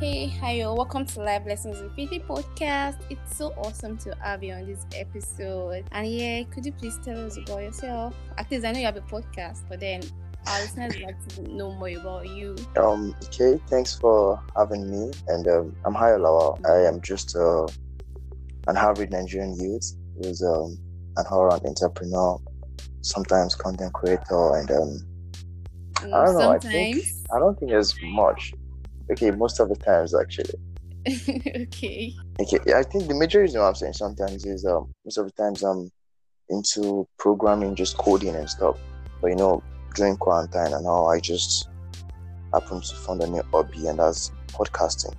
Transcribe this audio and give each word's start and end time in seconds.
Hey, 0.00 0.28
hi, 0.28 0.58
welcome 0.58 1.04
to 1.06 1.22
Live 1.22 1.44
Lessons 1.44 1.82
with 1.82 1.96
Pity 1.96 2.20
podcast. 2.20 2.98
It's 3.10 3.36
so 3.36 3.48
awesome 3.58 3.98
to 3.98 4.14
have 4.22 4.44
you 4.44 4.52
on 4.54 4.64
this 4.64 4.86
episode. 4.94 5.86
And 5.90 6.06
yeah, 6.06 6.44
could 6.44 6.64
you 6.64 6.70
please 6.70 7.00
tell 7.04 7.26
us 7.26 7.36
about 7.36 7.62
yourself? 7.62 8.14
At 8.36 8.48
least 8.48 8.64
I 8.64 8.70
know 8.70 8.78
you 8.78 8.86
have 8.86 8.96
a 8.96 9.00
podcast, 9.00 9.64
but 9.68 9.80
then 9.80 10.02
our 10.46 10.60
listeners 10.60 10.94
would 10.94 11.02
like 11.02 11.28
to 11.30 11.42
know 11.52 11.72
more 11.72 11.88
about 11.88 12.28
you. 12.28 12.54
Um, 12.76 13.12
okay, 13.24 13.60
thanks 13.66 13.98
for 13.98 14.40
having 14.56 14.88
me. 14.88 15.10
And 15.26 15.48
um, 15.48 15.76
I'm 15.84 15.94
Hayalawa. 15.94 16.64
I 16.64 16.86
am 16.86 17.00
just 17.00 17.34
uh, 17.34 17.66
an 18.68 18.76
Harvard 18.76 19.10
Nigerian 19.10 19.58
youth 19.58 19.96
who's 20.22 20.42
um, 20.44 20.78
an 21.16 21.24
all-round 21.28 21.66
entrepreneur, 21.66 22.38
sometimes 23.00 23.56
content 23.56 23.92
creator, 23.94 24.54
and 24.54 24.70
um, 24.70 25.08
Mm, 26.02 26.14
I 26.14 26.24
don't 26.26 26.38
know. 26.38 26.50
I 26.52 26.58
think 26.58 27.04
I 27.34 27.38
don't 27.38 27.58
think 27.58 27.70
there's 27.70 27.94
much. 28.02 28.54
Okay, 29.10 29.30
most 29.30 29.60
of 29.60 29.68
the 29.68 29.76
times 29.76 30.14
actually. 30.14 30.54
okay. 31.08 32.14
Okay, 32.40 32.74
I 32.74 32.82
think 32.82 33.08
the 33.08 33.14
major 33.14 33.40
reason 33.40 33.60
why 33.60 33.68
I'm 33.68 33.74
saying 33.74 33.94
sometimes 33.94 34.44
is 34.44 34.64
um 34.64 34.92
most 35.04 35.18
of 35.18 35.26
the 35.26 35.32
times 35.32 35.62
I'm 35.62 35.90
into 36.50 37.06
programming, 37.18 37.74
just 37.74 37.96
coding 37.98 38.34
and 38.34 38.48
stuff. 38.48 38.78
But 39.20 39.28
you 39.28 39.36
know, 39.36 39.62
during 39.94 40.16
quarantine 40.16 40.72
and 40.72 40.86
all, 40.86 41.10
I 41.10 41.20
just 41.20 41.68
happened 42.52 42.82
to 42.84 42.94
find 42.96 43.22
a 43.22 43.26
new 43.26 43.42
hobby, 43.52 43.86
and 43.86 43.98
that's 43.98 44.32
podcasting. 44.48 45.14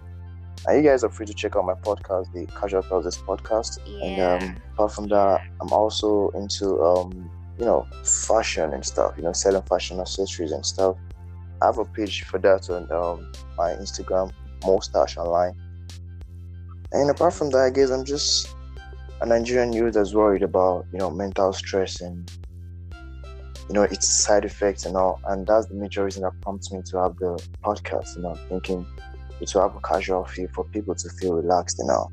And 0.68 0.84
you 0.84 0.90
guys 0.90 1.04
are 1.04 1.10
free 1.10 1.26
to 1.26 1.34
check 1.34 1.56
out 1.56 1.66
my 1.66 1.74
podcast, 1.74 2.34
the 2.34 2.46
Casual 2.48 2.82
Thoughts 2.82 3.18
podcast. 3.18 3.80
Yeah. 3.86 4.36
And 4.36 4.44
um, 4.44 4.62
apart 4.74 4.92
from 4.92 5.08
that, 5.08 5.42
I'm 5.62 5.72
also 5.72 6.30
into 6.32 6.82
um, 6.82 7.30
you 7.58 7.66
know, 7.66 7.88
fashion 8.04 8.74
and 8.74 8.86
stuff. 8.86 9.14
You 9.18 9.24
know, 9.24 9.34
selling 9.34 9.62
fashion 9.64 10.00
accessories 10.00 10.52
and 10.52 10.66
stuff. 10.66 10.98
I 11.62 11.66
have 11.66 11.78
a 11.78 11.86
page 11.86 12.24
for 12.24 12.40
that 12.40 12.70
on 12.70 12.92
um, 12.92 13.32
my 13.58 13.72
Instagram, 13.74 14.32
Mustache 14.66 15.18
Online. 15.18 15.56
And 16.92 17.10
apart 17.10 17.34
from 17.34 17.50
that, 17.52 17.60
I 17.60 17.70
guess 17.70 17.90
I'm 17.92 18.06
just 18.06 18.56
a 19.22 19.26
Nigerian 19.26 19.74
youth 19.74 19.94
that's 19.94 20.14
worried 20.14 20.44
about 20.44 20.86
you 20.94 21.00
know 21.00 21.12
mental 21.12 21.52
stress 21.54 22.02
and 22.02 22.32
you 23.68 23.74
know 23.74 23.84
its 23.84 24.08
side 24.08 24.46
effects 24.46 24.86
and 24.86 24.96
all. 24.96 25.20
And 25.28 25.46
that's 25.46 25.68
the 25.68 25.76
major 25.76 26.06
reason 26.06 26.24
that 26.24 26.40
prompts 26.42 26.72
me 26.72 26.82
to 26.86 26.98
have 27.00 27.18
the 27.18 27.42
podcast. 27.64 28.16
You 28.16 28.24
know, 28.24 28.36
thinking 28.48 28.86
to 29.46 29.62
have 29.62 29.76
a 29.76 29.80
casual 29.82 30.26
feel 30.26 30.50
for 30.54 30.64
people 30.66 30.96
to 30.96 31.10
feel 31.10 31.34
relaxed 31.34 31.80
and 31.80 31.90
all. 31.92 32.12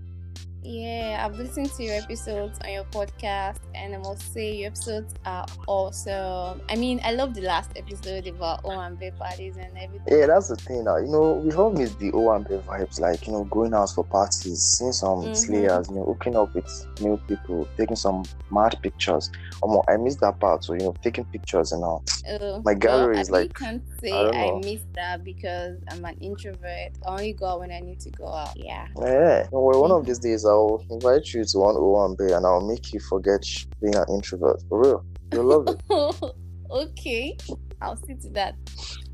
Yeah, 0.67 1.25
I've 1.25 1.39
listened 1.39 1.70
to 1.75 1.84
your 1.84 1.95
episodes 1.95 2.59
on 2.64 2.72
your 2.72 2.83
podcast, 2.84 3.59
and 3.77 3.95
I 3.95 3.98
must 3.98 4.33
say 4.34 4.56
your 4.56 4.67
episodes 4.67 5.14
are 5.25 5.47
awesome. 5.69 6.61
I 6.69 6.75
mean, 6.75 7.00
I 7.05 7.12
love 7.12 7.34
the 7.34 7.42
last 7.42 7.70
episode 7.77 8.27
about 8.27 8.64
owambe 8.64 9.17
parties 9.17 9.56
and 9.59 9.70
everything. 9.78 10.19
Yeah, 10.19 10.27
that's 10.27 10.48
the 10.48 10.56
thing 10.56 10.83
now. 10.83 10.97
You 10.97 11.06
know, 11.06 11.34
we 11.34 11.53
all 11.53 11.70
miss 11.70 11.94
the 11.94 12.11
owambe 12.11 12.61
vibes, 12.64 12.98
like, 12.98 13.28
you 13.28 13.33
know, 13.34 13.44
going 13.44 13.75
out 13.75 13.91
for 13.91 14.03
parties, 14.03 14.61
seeing 14.61 14.91
some 14.91 15.27
Mhm. 15.27 15.37
slayers, 15.37 15.89
you 15.89 15.94
know, 15.94 16.05
hooking 16.05 16.34
up 16.34 16.53
with 16.53 16.67
new 17.00 17.17
people, 17.28 17.69
taking 17.77 17.94
some 17.94 18.25
mad 18.50 18.77
pictures. 18.83 19.31
Um, 19.62 19.81
I 19.87 19.97
miss 19.98 20.17
that 20.17 20.41
part, 20.41 20.64
so, 20.64 20.72
you 20.72 20.81
know, 20.81 20.94
taking 21.00 21.27
pictures 21.27 21.70
and 21.70 21.84
all. 21.84 22.03
Uh, 22.28 22.61
My 22.64 22.75
gallery 22.75 23.12
well, 23.14 23.20
is 23.22 23.31
like. 23.31 23.50
I 23.62 23.64
can't 23.67 23.83
say 24.00 24.11
I 24.11 24.47
I, 24.48 24.59
miss 24.64 24.81
that 24.94 25.22
because 25.22 25.78
I'm 25.92 26.05
an 26.05 26.17
introvert. 26.20 26.91
I 27.06 27.09
only 27.11 27.33
go 27.34 27.47
out 27.47 27.61
when 27.61 27.70
I 27.70 27.78
need 27.78 28.00
to 28.00 28.11
go 28.11 28.27
out. 28.27 28.56
Yeah. 28.56 28.89
Yeah. 29.00 29.47
Worry, 29.53 29.78
one 29.78 29.92
of 29.92 30.03
Mhm. 30.03 30.06
these 30.06 30.19
days 30.19 30.44
I'll 30.44 30.55
invite 30.90 31.32
you 31.34 31.44
to 31.44 31.58
one 31.58 31.74
owambe 31.76 32.36
and 32.36 32.44
I'll 32.46 32.66
make 32.66 32.92
you 32.92 33.00
forget 33.00 33.42
being 33.80 33.94
an 33.96 34.04
introvert. 34.10 34.62
For 34.68 34.82
real. 34.82 35.04
You'll 35.32 35.44
love 35.44 35.68
it. 35.68 35.80
okay, 36.70 37.36
I'll 37.80 37.96
see 37.96 38.14
to 38.14 38.30
that. 38.30 38.54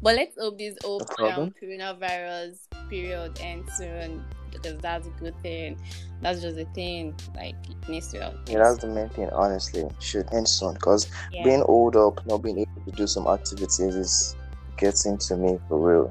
But 0.03 0.17
let's 0.17 0.37
hope 0.39 0.59
this 0.59 0.77
whole 0.85 1.01
No 1.01 1.07
problem. 1.17 1.49
um, 1.49 1.55
coronavirus 1.63 2.59
period 2.91 3.39
ends 3.41 3.73
soon 3.75 4.25
because 4.51 4.79
that's 4.79 5.07
a 5.07 5.11
good 5.11 5.35
thing. 5.43 5.81
That's 6.21 6.41
just 6.41 6.59
a 6.59 6.65
thing. 6.75 7.15
Like 7.35 7.55
it 7.69 7.89
needs 7.89 8.09
to 8.13 8.21
help. 8.21 8.35
Yeah, 8.49 8.59
that's 8.59 8.79
the 8.79 8.89
main 8.89 9.09
thing, 9.11 9.31
honestly. 9.31 9.85
Should 10.01 10.33
end 10.33 10.49
soon 10.49 10.75
because 10.75 11.09
Yeah. 11.33 11.45
being 11.45 11.63
old 11.63 11.97
up, 11.97 12.25
not 12.27 12.43
being 12.43 12.59
able 12.59 12.83
to 12.85 12.93
do 12.93 13.07
some 13.07 13.27
activities 13.27 13.81
is 13.81 14.37
getting 14.77 15.19
to 15.19 15.37
me 15.37 15.59
for 15.69 15.79
real. 15.79 16.11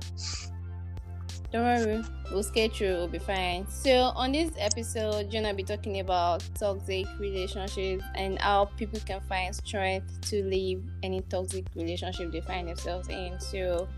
Don't 1.52 1.64
worry, 1.64 2.02
we'll 2.32 2.44
skate 2.44 2.74
through, 2.74 2.94
we'll 2.94 3.10
be 3.10 3.20
fine. 3.20 3.68
So, 3.68 4.14
on 4.16 4.32
this 4.32 4.52
episode, 4.58 5.34
you're 5.34 5.42
gonna 5.42 5.54
be 5.54 5.64
talking 5.64 6.00
about 6.00 6.42
toxic 6.58 7.08
relationships 7.20 8.06
and 8.16 8.40
how 8.40 8.66
people 8.78 9.02
can 9.06 9.20
find 9.28 9.54
strength 9.54 10.22
to 10.30 10.44
leave 10.44 10.82
any 11.04 11.20
toxic 11.22 11.66
relationship 11.76 12.32
they 12.32 12.40
find 12.40 12.70
themselves 12.70 13.10
in. 13.10 13.38
So, 13.42 13.90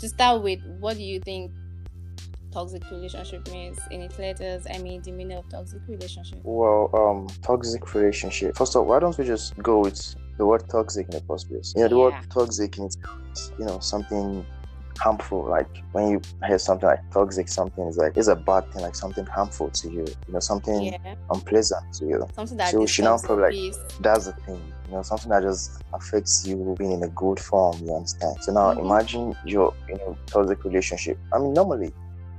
to 0.00 0.08
start 0.08 0.42
with, 0.42 0.60
what 0.80 0.98
do 0.98 1.02
you 1.02 1.18
think 1.20 1.50
toxic 2.52 2.82
relationship 2.90 3.50
means 3.50 3.78
in 3.90 4.02
its 4.02 4.18
letters? 4.18 4.66
I 4.72 4.76
mean, 4.76 5.00
the 5.00 5.12
meaning 5.12 5.38
of 5.38 5.48
toxic 5.48 5.80
relationship. 5.88 6.40
Well, 6.42 6.90
um, 6.92 7.26
toxic 7.42 7.94
relationship. 7.94 8.54
First 8.54 8.76
of 8.76 8.82
all, 8.82 8.88
why 8.88 9.00
don't 9.00 9.16
we 9.16 9.24
just 9.24 9.56
go 9.62 9.80
with 9.80 10.14
the 10.36 10.44
word 10.44 10.68
toxic 10.68 11.06
in 11.06 11.12
the 11.12 11.20
first 11.22 11.48
place? 11.48 11.72
You 11.74 11.84
know, 11.84 11.88
the 11.88 11.96
Yeah. 11.96 12.02
word 12.02 12.14
toxic 12.30 12.78
is, 12.78 12.98
you 13.58 13.64
know, 13.64 13.78
something 13.78 14.44
harmful. 14.98 15.48
Like 15.48 15.68
when 15.92 16.10
you 16.10 16.20
hear 16.46 16.58
something 16.58 16.88
like 16.88 17.00
toxic, 17.12 17.48
something 17.48 17.86
is 17.86 17.96
like 17.96 18.16
it's 18.16 18.28
a 18.28 18.36
bad 18.36 18.70
thing, 18.72 18.82
like 18.82 18.94
something 18.96 19.26
harmful 19.26 19.70
to 19.70 19.90
you. 19.90 20.04
You 20.26 20.32
know, 20.34 20.40
something 20.40 20.84
Yeah, 20.84 21.14
unpleasant 21.30 21.82
to 21.94 22.06
you. 22.06 22.26
something 22.34 22.56
that 22.58 22.70
So 22.70 22.86
should 22.86 23.04
now 23.04 23.18
probably, 23.18 23.68
like. 23.70 23.74
That's 24.00 24.26
the 24.26 24.32
thing. 24.32 24.62
You 24.86 24.92
know, 24.94 25.02
something 25.02 25.30
that 25.30 25.42
just 25.42 25.82
affects 25.92 26.46
you 26.46 26.76
being 26.78 26.92
in 26.92 27.02
a 27.02 27.08
good 27.08 27.40
form. 27.40 27.76
You 27.84 27.96
understand? 27.96 28.36
So 28.42 28.52
now 28.52 28.72
Mhm. 28.72 28.80
imagine 28.80 29.34
your, 29.44 29.74
you 29.88 29.96
know, 29.96 30.16
toxic 30.26 30.62
relationship. 30.64 31.18
I 31.32 31.38
mean, 31.38 31.52
normally. 31.54 31.92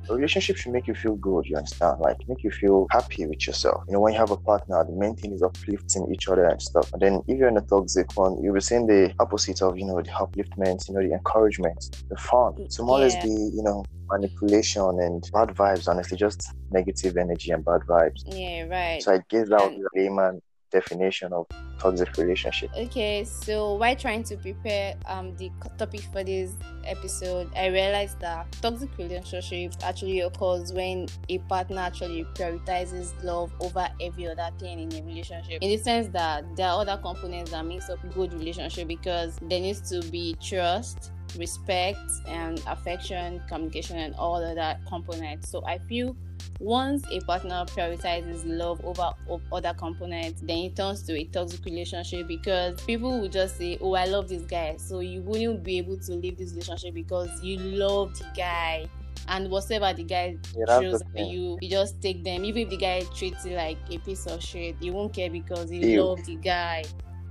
A 0.09 0.15
relationship 0.15 0.57
should 0.57 0.71
make 0.71 0.87
you 0.87 0.95
feel 0.95 1.15
good, 1.15 1.45
you 1.45 1.55
understand? 1.55 1.99
Like 1.99 2.17
make 2.27 2.43
you 2.43 2.51
feel 2.51 2.87
happy 2.91 3.25
with 3.27 3.45
yourself. 3.45 3.83
You 3.87 3.93
know, 3.93 3.99
when 3.99 4.13
you 4.13 4.19
have 4.19 4.31
a 4.31 4.37
partner, 4.37 4.83
the 4.83 4.93
main 4.93 5.15
thing 5.15 5.33
is 5.33 5.43
uplifting 5.43 6.11
each 6.11 6.27
other 6.27 6.45
and 6.45 6.61
stuff. 6.61 6.91
And 6.93 7.01
then 7.01 7.21
if 7.27 7.37
you're 7.37 7.47
in 7.47 7.57
a 7.57 7.61
toxic 7.61 8.17
one, 8.17 8.41
you'll 8.41 8.55
be 8.55 8.61
seeing 8.61 8.87
the 8.87 9.13
opposite 9.19 9.61
of, 9.61 9.77
you 9.77 9.85
know, 9.85 10.01
the 10.01 10.09
upliftment, 10.11 10.87
you 10.87 10.95
know, 10.95 11.07
the 11.07 11.13
encouragement, 11.13 11.95
the 12.09 12.17
fun. 12.17 12.53
So 12.69 12.83
more 12.83 12.97
or 12.97 13.01
less 13.01 13.15
Yeah. 13.15 13.25
be, 13.25 13.29
you 13.29 13.63
know, 13.63 13.85
manipulation 14.11 14.99
and 14.99 15.23
bad 15.31 15.49
vibes, 15.49 15.87
honestly, 15.87 16.17
just 16.17 16.49
negative 16.71 17.15
energy 17.15 17.51
and 17.51 17.63
bad 17.63 17.81
vibes. 17.81 18.23
Yeah, 18.25 18.63
right. 18.63 19.03
So 19.03 19.13
I 19.13 19.23
guess 19.29 19.49
that 19.49 19.61
would 19.63 19.75
be 19.75 19.81
the 19.81 20.01
layman 20.01 20.41
definition 20.71 21.33
of 21.33 21.47
toxic 21.79 22.15
relationship. 22.17 22.69
Okay, 22.77 23.23
so 23.23 23.75
while 23.75 23.95
trying 23.95 24.23
to 24.23 24.37
prepare 24.37 24.95
um 25.05 25.35
the 25.37 25.51
topic 25.77 26.01
for 26.11 26.23
this 26.23 26.51
episode, 26.85 27.49
I 27.55 27.67
realized 27.67 28.19
that 28.19 28.51
toxic 28.61 28.89
relationship 28.97 29.73
actually 29.83 30.19
occurs 30.21 30.73
when 30.73 31.07
a 31.29 31.37
partner 31.39 31.79
actually 31.79 32.25
prioritizes 32.35 33.11
love 33.23 33.51
over 33.61 33.87
every 34.01 34.27
other 34.27 34.49
thing 34.59 34.79
in 34.79 34.93
a 34.93 35.05
relationship. 35.05 35.61
In 35.61 35.69
the 35.69 35.77
sense 35.77 36.07
that 36.09 36.43
there 36.55 36.67
are 36.67 36.81
other 36.81 36.97
components 37.01 37.51
that 37.51 37.65
makes 37.65 37.89
up 37.89 37.99
good 38.13 38.33
relationship 38.33 38.87
because 38.87 39.37
there 39.41 39.59
needs 39.59 39.89
to 39.89 40.01
be 40.09 40.35
trust, 40.41 41.11
respect, 41.37 41.99
and 42.27 42.61
affection, 42.67 43.41
communication, 43.47 43.97
and 43.97 44.15
all 44.15 44.41
of 44.43 44.55
that 44.55 44.85
components. 44.87 45.49
So 45.49 45.63
I 45.65 45.77
feel 45.77 46.15
once 46.59 47.05
a 47.11 47.19
partner 47.21 47.63
prioritizes 47.67 48.41
love 48.45 48.83
over 48.83 49.11
other 49.51 49.73
components, 49.73 50.41
then 50.41 50.57
it 50.57 50.75
turns 50.75 51.03
to 51.03 51.17
a 51.17 51.23
toxic 51.25 51.63
relationship 51.65 52.27
because 52.27 52.79
people 52.81 53.19
will 53.21 53.29
just 53.29 53.57
say, 53.57 53.77
Oh, 53.81 53.93
I 53.93 54.05
love 54.05 54.27
this 54.27 54.43
guy. 54.43 54.75
So 54.77 54.99
you 54.99 55.21
wouldn't 55.21 55.63
be 55.63 55.77
able 55.77 55.97
to 55.97 56.13
leave 56.13 56.37
this 56.37 56.51
relationship 56.51 56.93
because 56.93 57.41
you 57.41 57.57
love 57.57 58.17
the 58.17 58.25
guy. 58.35 58.87
And 59.27 59.49
whatever 59.49 59.93
the 59.93 60.03
guy 60.03 60.37
Yeah, 60.57 60.65
that's 60.65 60.83
shows 60.83 61.03
for 61.13 61.19
you, 61.19 61.57
you 61.61 61.69
just 61.69 62.01
take 62.01 62.23
them. 62.23 62.43
Even 62.43 62.63
if 62.63 62.69
the 62.69 62.77
guy 62.77 63.01
treats 63.15 63.45
you 63.45 63.55
like 63.55 63.77
a 63.89 63.97
piece 63.99 64.25
of 64.25 64.43
shit, 64.43 64.75
you 64.81 64.91
won't 64.91 65.13
care 65.13 65.29
because 65.29 65.71
you 65.71 65.81
Ew. 65.81 66.03
love 66.03 66.25
the 66.25 66.35
guy. 66.35 66.83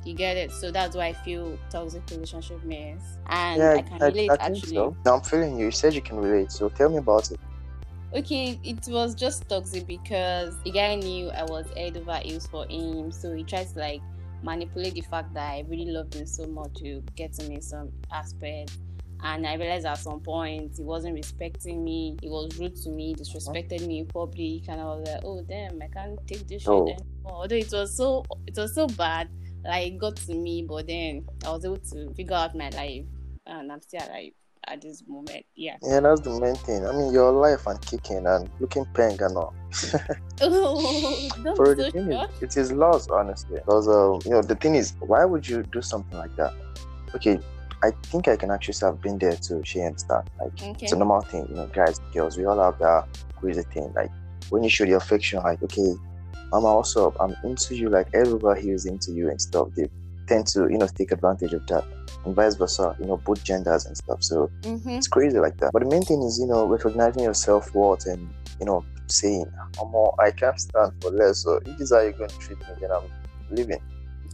You 0.05 0.15
get 0.15 0.37
it? 0.37 0.53
So 0.53 0.71
that's 0.71 0.97
why 0.97 1.09
I 1.09 1.13
feel 1.13 1.59
toxic 1.71 2.03
relationship 2.11 2.63
means. 2.65 3.03
And 3.27 3.59
yeah, 3.59 3.73
I 3.73 3.83
can 3.83 3.99
relate 3.99 4.31
I, 4.31 4.35
actually. 4.35 4.77
so. 4.77 4.97
No, 5.05 5.15
I'm 5.15 5.23
feeling 5.23 5.59
you. 5.59 5.67
You 5.67 5.71
said 5.71 5.93
you 5.93 6.01
can 6.01 6.19
relate, 6.19 6.53
so 6.53 6.69
tell 6.69 6.89
me 6.89 6.99
about 6.99 7.31
it. 7.31 7.41
Okay, 8.15 8.59
it 8.65 8.89
was 8.89 9.15
just 9.15 9.49
toxic 9.49 9.87
because 9.87 10.59
the 10.63 10.71
guy 10.71 10.95
knew 10.95 11.29
I 11.29 11.45
was 11.45 11.67
head 11.77 11.97
over 11.97 12.17
heels 12.17 12.47
for 12.47 12.67
him, 12.67 13.13
so 13.13 13.35
he 13.35 13.45
tried 13.45 13.69
to 13.75 13.79
like 13.79 14.01
manipulate 14.43 14.95
the 14.95 15.03
fact 15.03 15.35
that 15.35 15.53
I 15.53 15.65
really 15.69 15.91
loved 15.91 16.15
him 16.15 16.27
so 16.27 16.47
much 16.47 16.73
to 16.77 17.03
get 17.17 17.35
to 17.35 17.49
me 17.49 17.61
some 17.61 17.91
aspect. 18.13 18.79
And 19.23 19.47
I 19.47 19.55
realized 19.55 19.85
at 19.85 19.99
some 19.99 20.21
point 20.21 20.77
he 20.77 20.85
wasn't 20.85 21.15
respecting 21.15 21.85
me, 21.85 22.17
he 22.23 22.29
was 22.31 22.57
rude 22.59 22.77
to 22.77 22.89
me, 22.91 23.15
uh-huh. 23.15 23.23
disrespected 23.25 23.87
me 23.87 23.99
in 23.99 24.07
public, 24.07 24.69
and 24.69 24.81
I 24.81 24.85
was 24.85 25.07
like, 25.07 25.21
Oh 25.25 25.43
damn, 25.43 25.83
I 25.83 25.89
can't 25.89 26.19
take 26.27 26.47
this 26.49 26.63
shit 26.63 26.71
Oh. 26.71 26.85
anymore. 26.85 27.03
Although 27.27 27.57
it 27.57 27.71
was 27.73 27.95
so 27.95 28.25
it 28.47 28.57
was 28.57 28.75
so 28.75 28.87
bad, 28.87 29.29
like 29.65 29.87
it 29.89 29.99
got 29.99 30.17
to 30.17 30.35
me, 30.35 30.65
but 30.67 30.87
then 30.87 31.27
I 31.45 31.51
was 31.51 31.65
able 31.65 31.77
to 31.77 32.15
figure 32.15 32.37
out 32.37 32.55
my 32.57 32.71
life 32.71 33.05
and 33.45 33.71
I'm 33.71 33.83
still 33.83 34.01
alive 34.09 34.33
at 34.71 34.81
this 34.83 35.03
moment. 35.07 35.45
Yeah. 35.55 35.77
Yeah, 35.83 36.01
that's 36.01 36.21
the 36.21 36.39
main 36.41 36.55
thing. 36.57 36.87
I 36.87 36.93
mean, 36.93 37.13
your 37.13 37.33
life 37.33 37.67
and 37.67 37.81
kicking 37.81 38.27
and 38.27 38.49
looking 38.61 38.85
peng 38.95 39.21
and 39.23 39.37
all. 39.37 39.55
Oh, 40.41 41.75
be 41.75 41.83
the 41.83 41.91
thing 41.93 42.11
sure. 42.13 42.27
is, 42.41 42.43
it 42.43 42.57
is 42.61 42.73
lost, 42.73 43.11
honestly. 43.11 43.57
Because, 43.59 43.89
um, 43.89 44.21
you 44.25 44.31
know, 44.31 44.43
the 44.43 44.55
thing 44.55 44.75
is, 44.77 44.95
why 45.01 45.25
would 45.25 45.47
you 45.49 45.63
do 45.65 45.83
something 45.83 46.17
like 46.17 46.35
that? 46.37 46.53
Okay, 47.15 47.39
I 47.83 47.91
think 48.05 48.29
I 48.29 48.37
can 48.37 48.51
actually 48.51 48.75
say 48.75 48.87
I've 48.87 49.01
been 49.01 49.19
there 49.19 49.37
too. 49.37 49.63
She 49.65 49.81
understand. 49.81 50.29
Like 50.41 50.53
Okay. 50.63 50.85
it's 50.85 50.93
a 50.93 50.97
normal 50.97 51.23
thing, 51.23 51.47
you 51.49 51.57
know, 51.57 51.67
guys, 51.69 51.99
girls, 52.13 52.37
we 52.37 52.45
all 52.45 52.61
have 52.63 52.79
that 52.79 53.07
crazy 53.37 53.63
thing. 53.63 53.93
Like 53.95 54.11
when 54.51 54.63
you 54.63 54.71
show 54.71 54.85
the 54.85 54.93
affection, 54.93 55.43
like, 55.43 55.63
okay, 55.63 55.95
Mama, 56.51 56.77
what's 56.77 56.97
up? 56.97 57.17
I'm 57.21 57.35
into 57.45 57.77
you, 57.77 57.89
like 57.89 58.09
everybody 58.15 58.63
here 58.63 58.75
is 58.75 58.87
into 58.87 59.13
you 59.13 59.29
and 59.31 59.41
stuff. 59.41 59.69
They 59.77 59.89
tend 60.27 60.47
to, 60.49 60.69
you 60.69 60.79
know, 60.79 60.87
take 60.87 61.13
advantage 61.13 61.53
of 61.53 61.67
that. 61.69 61.85
And 62.29 62.37
vice 62.37 62.57
versa, 62.57 62.95
you 63.01 63.07
know, 63.07 63.17
both 63.17 63.43
genders 63.43 63.87
and 63.87 63.97
stuff. 63.97 64.23
So 64.23 64.51
Mm-hmm. 64.63 64.91
it's 64.91 65.09
crazy 65.09 65.39
like 65.39 65.57
that. 65.59 65.73
But 65.73 65.83
the 65.83 65.89
main 65.89 66.03
thing 66.03 66.21
is, 66.23 66.39
you 66.39 66.47
know, 66.47 66.67
recognizing 66.67 67.23
your 67.23 67.33
self 67.33 67.75
worth 67.75 68.05
and, 68.07 68.29
you 68.61 68.67
know, 68.67 68.85
saying, 69.07 69.47
Mama, 69.79 70.11
I 70.19 70.31
can't 70.31 70.61
stand 70.61 70.93
for 71.01 71.11
less. 71.11 71.39
So 71.39 71.57
if 71.57 71.65
this 71.65 71.81
is 71.81 71.93
how 71.93 72.01
you're 72.01 72.13
going 72.13 72.29
to 72.29 72.39
treat 72.39 72.59
me, 72.59 72.67
then 72.81 72.91
I'm 72.93 73.11
leaving. 73.51 73.81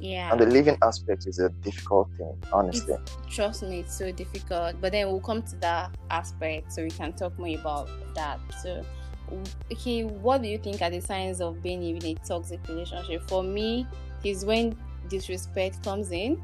Yeah. 0.01 0.33
And 0.33 0.41
the 0.41 0.47
living 0.47 0.77
aspect 0.83 1.29
is 1.29 1.39
a 1.39 1.51
difficult 1.63 2.09
thing, 2.19 2.37
honestly. 2.53 2.97
Trust 3.31 3.63
me, 3.63 3.79
it's 3.79 3.97
so 3.97 4.11
difficult. 4.11 4.81
But 4.81 4.91
then 4.91 5.07
we'll 5.07 5.21
come 5.21 5.43
to 5.43 5.57
that 5.61 5.97
aspect 6.11 6.73
so 6.73 6.83
we 6.83 6.91
can 6.91 7.13
talk 7.13 7.39
more 7.39 7.57
about 7.57 7.89
that. 8.17 8.41
So, 8.61 8.85
okay, 9.71 10.03
what 10.03 10.43
do 10.43 10.49
you 10.49 10.59
think 10.59 10.83
are 10.83 10.91
the 10.91 11.01
signs 11.01 11.41
of 11.41 11.63
being 11.63 11.85
in 11.85 12.05
a 12.05 12.15
toxic 12.27 12.67
relationship? 12.69 13.23
For 13.29 13.45
me, 13.45 13.87
is 14.25 14.45
when 14.45 14.77
disrespect 15.09 15.85
comes 15.85 16.11
in. 16.11 16.43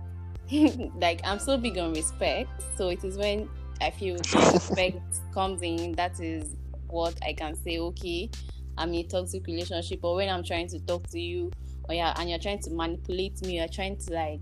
like, 0.97 1.21
I'm 1.25 1.39
so 1.39 1.57
big 1.57 1.79
on 1.79 1.93
respect. 1.93 2.51
So, 2.77 2.89
it 2.89 3.05
is 3.05 3.17
when 3.17 3.49
I 3.81 3.91
feel 3.91 4.17
respect 4.35 5.01
comes 5.33 5.63
in, 5.63 5.93
that 5.93 6.21
is 6.21 6.57
what 6.89 7.15
I 7.23 7.33
can 7.33 7.55
say, 7.55 7.79
okay, 7.79 8.31
I'm 8.77 8.91
in 8.95 9.01
a 9.01 9.03
toxic 9.05 9.47
relationship. 9.47 10.01
Or 10.03 10.17
when 10.17 10.29
I'm 10.29 10.43
trying 10.43 10.69
to 10.69 10.81
talk 10.81 11.07
to 11.09 11.21
you, 11.21 11.51
or 11.89 11.95
yeah, 11.95 12.15
and 12.19 12.29
you're 12.29 12.39
trying 12.39 12.61
to 12.61 12.71
manipulate 12.71 13.41
me, 13.43 13.59
you're 13.59 13.69
trying 13.69 13.97
to 13.99 14.13
like 14.13 14.41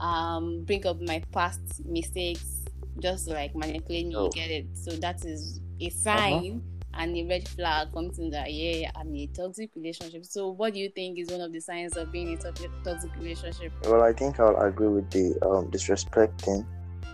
um 0.00 0.62
bring 0.64 0.86
up 0.86 1.00
my 1.00 1.20
past 1.32 1.84
mistakes 1.84 2.64
just 3.00 3.28
like 3.28 3.54
manipulate 3.54 4.06
me 4.06 4.14
Oh. 4.16 4.24
you 4.26 4.30
get 4.30 4.50
it 4.50 4.66
so 4.74 4.90
that 4.92 5.24
is 5.24 5.60
a 5.80 5.88
sign 5.90 6.62
and 6.98 7.16
a 7.16 7.26
red 7.26 7.46
flag 7.48 7.92
comes 7.92 8.18
in 8.18 8.30
that 8.30 8.52
yeah 8.52 8.90
i'm 8.96 9.08
in 9.14 9.16
a 9.16 9.26
toxic 9.28 9.70
relationship 9.76 10.24
so 10.24 10.48
what 10.50 10.74
do 10.74 10.80
you 10.80 10.90
think 10.90 11.18
is 11.18 11.28
one 11.30 11.40
of 11.40 11.52
the 11.52 11.60
signs 11.60 11.96
of 11.96 12.10
being 12.12 12.28
in 12.28 12.34
a 12.34 12.42
toxic, 12.42 12.70
toxic 12.84 13.10
relationship 13.16 13.72
Well, 13.84 14.02
I 14.02 14.12
think 14.12 14.40
I'll 14.40 14.56
agree 14.56 14.88
with 14.88 15.10
the 15.10 15.38
um, 15.46 15.70
disrespect 15.70 16.40
thing. 16.42 16.66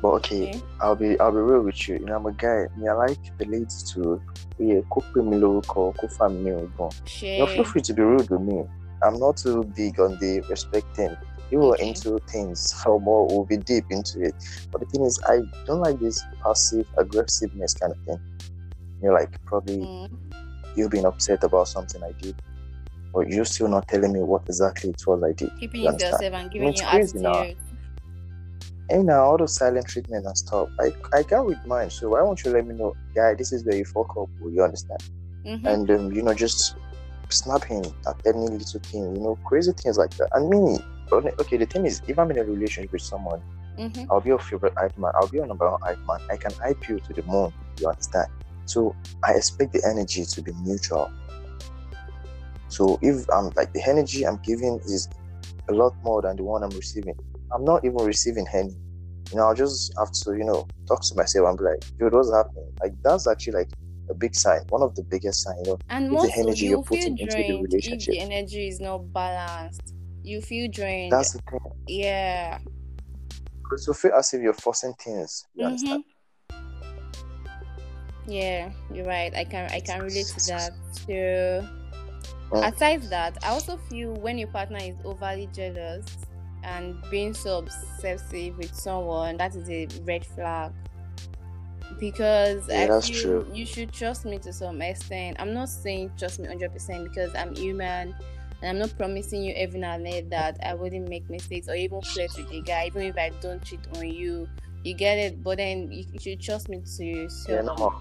But 0.03 0.09
okay, 0.09 0.43
okay 0.49 0.61
I'll 0.81 0.97
be 0.97 1.19
I'll 1.21 1.33
be 1.33 1.39
real 1.39 1.63
with 1.63 1.89
you. 1.89 1.95
You 1.97 2.07
know, 2.07 2.17
I'm 2.17 2.27
a 2.27 2.33
guy. 2.33 2.67
Me, 2.77 2.89
I 2.89 2.93
like 2.93 3.19
the 3.39 3.47
ladies 3.47 3.91
to 3.93 4.21
be 4.59 4.67
yeah, 4.67 4.81
cook 4.91 5.05
me 5.17 5.37
local, 5.37 5.93
cook 5.99 6.11
family 6.13 6.51
You 6.51 7.47
feel 7.47 7.65
free 7.65 7.83
to 7.83 7.95
be 7.95 8.03
rude 8.03 8.29
with 8.29 8.41
me. 8.41 8.65
I'm 9.03 9.19
not 9.19 9.37
too 9.37 9.65
big 9.77 10.01
on 10.01 10.19
the 10.19 10.43
respect 10.49 10.87
thing. 10.97 11.17
You 11.51 11.59
were 11.61 11.75
Okay. 11.75 11.89
into 11.89 12.19
things 12.31 12.75
or 12.87 13.01
more 13.01 13.27
will 13.27 13.45
be 13.45 13.59
deep 13.59 13.85
into 13.91 14.23
it. 14.23 14.35
But 14.73 14.81
the 14.81 14.87
thing 14.87 15.05
is, 15.05 15.21
I 15.27 15.41
don't 15.67 15.81
like 15.81 15.99
this 16.01 16.23
passive 16.43 16.87
aggressiveness 16.99 17.75
kind 17.75 17.93
of 17.93 17.99
thing. 18.07 18.21
You're 19.05 19.13
like 19.15 19.39
probably 19.47 19.81
Mm, 19.81 20.09
you 20.77 20.89
being 20.89 21.05
upset 21.05 21.45
about 21.45 21.69
something 21.69 22.03
I 22.03 22.13
did, 22.21 22.35
or 23.13 23.27
you're 23.29 23.45
still 23.45 23.69
not 23.69 23.87
telling 23.87 24.13
me 24.13 24.21
what 24.21 24.43
exactly 24.49 24.91
it 24.91 25.03
was 25.07 25.23
I 25.23 25.33
did. 25.33 25.51
keeping 25.61 25.83
You 25.83 25.89
it 25.89 25.99
to 25.99 26.07
understand? 26.07 26.13
yourself 26.15 26.35
and 26.41 26.51
giving 26.51 26.69
it's 26.69 26.81
you 26.81 26.87
crazy 26.89 27.19
now. 27.19 27.45
And 28.91 29.07
now 29.07 29.25
all 29.25 29.39
the 29.39 29.49
silent 29.49 29.87
treatment 29.89 30.27
and 30.27 30.37
stuff, 30.37 30.69
I 30.81 30.93
I 31.19 31.23
can't 31.23 31.47
read 31.47 31.65
mine. 31.67 31.91
So 31.91 32.11
why 32.11 32.23
won't 32.23 32.45
you 32.45 32.51
let 32.51 32.67
me 32.67 32.75
know, 32.75 32.95
guy? 33.15 33.35
This 33.35 33.53
is 33.53 33.65
where 33.65 33.77
you 33.77 33.85
fuck 33.85 34.17
up. 34.17 34.29
You 34.41 34.63
understand? 34.63 35.01
Mhm. 35.47 35.67
And 35.67 35.91
um, 35.91 36.13
you 36.13 36.23
know, 36.23 36.35
just 36.35 36.77
snapping 37.31 37.85
at 38.07 38.17
any 38.27 38.49
little 38.49 38.81
thing. 38.81 39.03
You 39.17 39.21
know, 39.23 39.39
crazy 39.47 39.73
things 39.73 39.99
like 39.99 40.11
that. 40.17 40.29
And 40.33 40.49
me, 40.49 40.79
okay, 41.13 41.57
the 41.57 41.67
thing 41.67 41.87
is, 41.87 42.03
if 42.09 42.19
I'm 42.19 42.31
in 42.31 42.39
a 42.39 42.45
relationship 42.45 42.93
with 42.93 43.03
someone, 43.03 43.43
Mhm. 43.79 44.07
I'll 44.11 44.21
be 44.21 44.29
your 44.29 44.39
favorite 44.39 44.75
hype 44.77 44.97
man. 44.99 45.13
I'll 45.15 45.29
be 45.29 45.39
your 45.39 45.47
number 45.47 45.71
one 45.71 45.81
hype 45.83 45.99
man. 46.07 46.19
I 46.31 46.37
can 46.37 46.53
hype 46.63 46.89
you 46.89 46.99
to 46.99 47.13
the 47.15 47.23
moon. 47.23 47.53
You 47.81 47.89
understand? 47.89 48.29
So 48.67 48.95
I 49.25 49.33
expect 49.33 49.73
the 49.73 49.83
energy 49.87 50.25
to 50.25 50.43
be 50.43 50.53
mutual. 50.63 51.11
So 52.69 52.99
if 53.03 53.29
I'm 53.31 53.51
like 53.57 53.73
the 53.73 53.83
energy 53.87 54.27
I'm 54.27 54.39
giving 54.39 54.81
is 54.87 55.09
a 55.69 55.73
lot 55.73 55.95
more 56.03 56.23
than 56.23 56.37
the 56.37 56.43
one 56.43 56.63
I'm 56.63 56.71
receiving, 56.71 57.15
I'm 57.53 57.65
not 57.65 57.85
even 57.85 57.99
receiving 58.05 58.47
any. 58.53 58.75
You 59.31 59.39
know, 59.39 59.47
I'll 59.47 59.55
just 59.55 59.93
have 59.99 60.13
to, 60.13 60.37
you 60.37 60.45
know, 60.45 60.67
talk 60.87 61.03
to 61.03 61.15
myself 61.15 61.49
and 61.49 61.59
be 61.59 61.65
like, 61.65 61.99
dude, 61.99 62.13
what's 62.13 62.33
happening? 62.33 62.71
Like 62.83 62.93
that's 63.03 63.27
actually 63.27 63.55
like 63.55 63.71
a 64.11 64.15
big 64.15 64.35
sign, 64.35 64.61
one 64.69 64.83
of 64.83 64.95
the 64.95 65.03
biggest 65.03 65.43
signs, 65.43 65.59
you 65.65 65.73
know. 65.73 65.79
and 65.89 66.13
If 66.13 66.23
the 66.23 66.33
energy 66.37 66.65
you 66.67 66.71
you're 66.73 66.83
putting 66.83 67.17
into 67.17 67.37
the 67.37 67.63
relationship. 67.63 68.13
the 68.15 68.21
energy 68.21 68.69
is 68.69 68.81
not 68.81 69.13
balanced 69.13 69.95
you 70.25 70.41
feel 70.41 70.69
drained 70.71 71.13
That's 71.13 71.33
the 71.33 71.41
thing. 71.51 71.61
yeah 71.87 72.59
Because 73.63 73.87
you 73.87 73.93
feel 73.93 74.13
as 74.15 74.33
if 74.33 74.41
you're 74.43 74.55
forcing 74.55 74.95
things. 74.95 75.47
You 75.55 75.65
mm-hmm. 75.65 75.73
understand? 75.73 76.05
Yeah, 78.27 78.73
you're 78.91 79.07
right. 79.07 79.35
I 79.35 79.45
can 79.45 79.71
I 79.71 79.81
can 79.81 80.01
relate 80.03 80.29
to 80.29 80.41
that. 80.47 80.73
So 80.93 81.69
aside 82.63 83.03
that, 83.11 83.39
I 83.43 83.49
also 83.51 83.77
feel 83.77 84.15
when 84.15 84.39
your 84.39 84.49
partner 84.49 84.79
is 84.81 84.97
overly 85.05 85.49
jealous 85.49 86.27
and 86.63 87.03
being 87.11 87.35
so 87.35 87.59
obsessive 87.59 88.57
with 88.59 88.75
someone, 88.75 89.37
that 89.39 89.55
is 89.57 89.69
a 89.71 89.89
red 90.05 90.25
flag. 90.27 90.73
Because 91.99 92.69
Yeah, 92.69 92.87
I 92.87 92.89
that's 92.89 93.09
true. 93.09 93.47
you 93.53 93.67
should 93.67 93.93
trust 93.93 94.25
me 94.25 94.39
to 94.41 94.53
some 94.53 94.81
extent. 94.83 95.37
I'm 95.39 95.53
not 95.53 95.69
saying 95.69 96.13
trust 96.19 96.39
me 96.41 96.49
hundred 96.49 96.73
percent 96.73 97.05
because 97.05 97.35
I'm 97.35 97.55
human 97.55 98.15
and 98.63 98.71
I'm 98.71 98.79
not 98.79 98.97
promising 98.97 99.43
you 99.43 99.53
every 99.57 99.81
now 99.81 99.95
and 99.95 100.07
then 100.07 100.29
that 100.31 100.59
I 100.65 100.75
wouldn't 100.75 101.09
make 101.09 101.29
mistakes 101.31 101.69
or 101.69 101.75
even 101.75 102.03
flirt 102.03 102.31
with 102.37 102.51
a 102.51 102.63
guy, 102.63 102.87
even 102.87 103.03
if 103.03 103.17
I 103.19 103.31
don't 103.41 103.63
cheat 103.63 103.87
on 103.97 104.09
you. 104.09 104.49
You 104.85 104.95
get 104.95 105.19
it, 105.19 105.43
but 105.43 105.59
then 105.59 105.91
you, 105.91 106.05
you 106.13 106.21
should 106.21 106.41
trust 106.41 106.69
me 106.69 106.83
to 106.97 107.29
Yeah, 107.49 107.63
no 107.63 107.95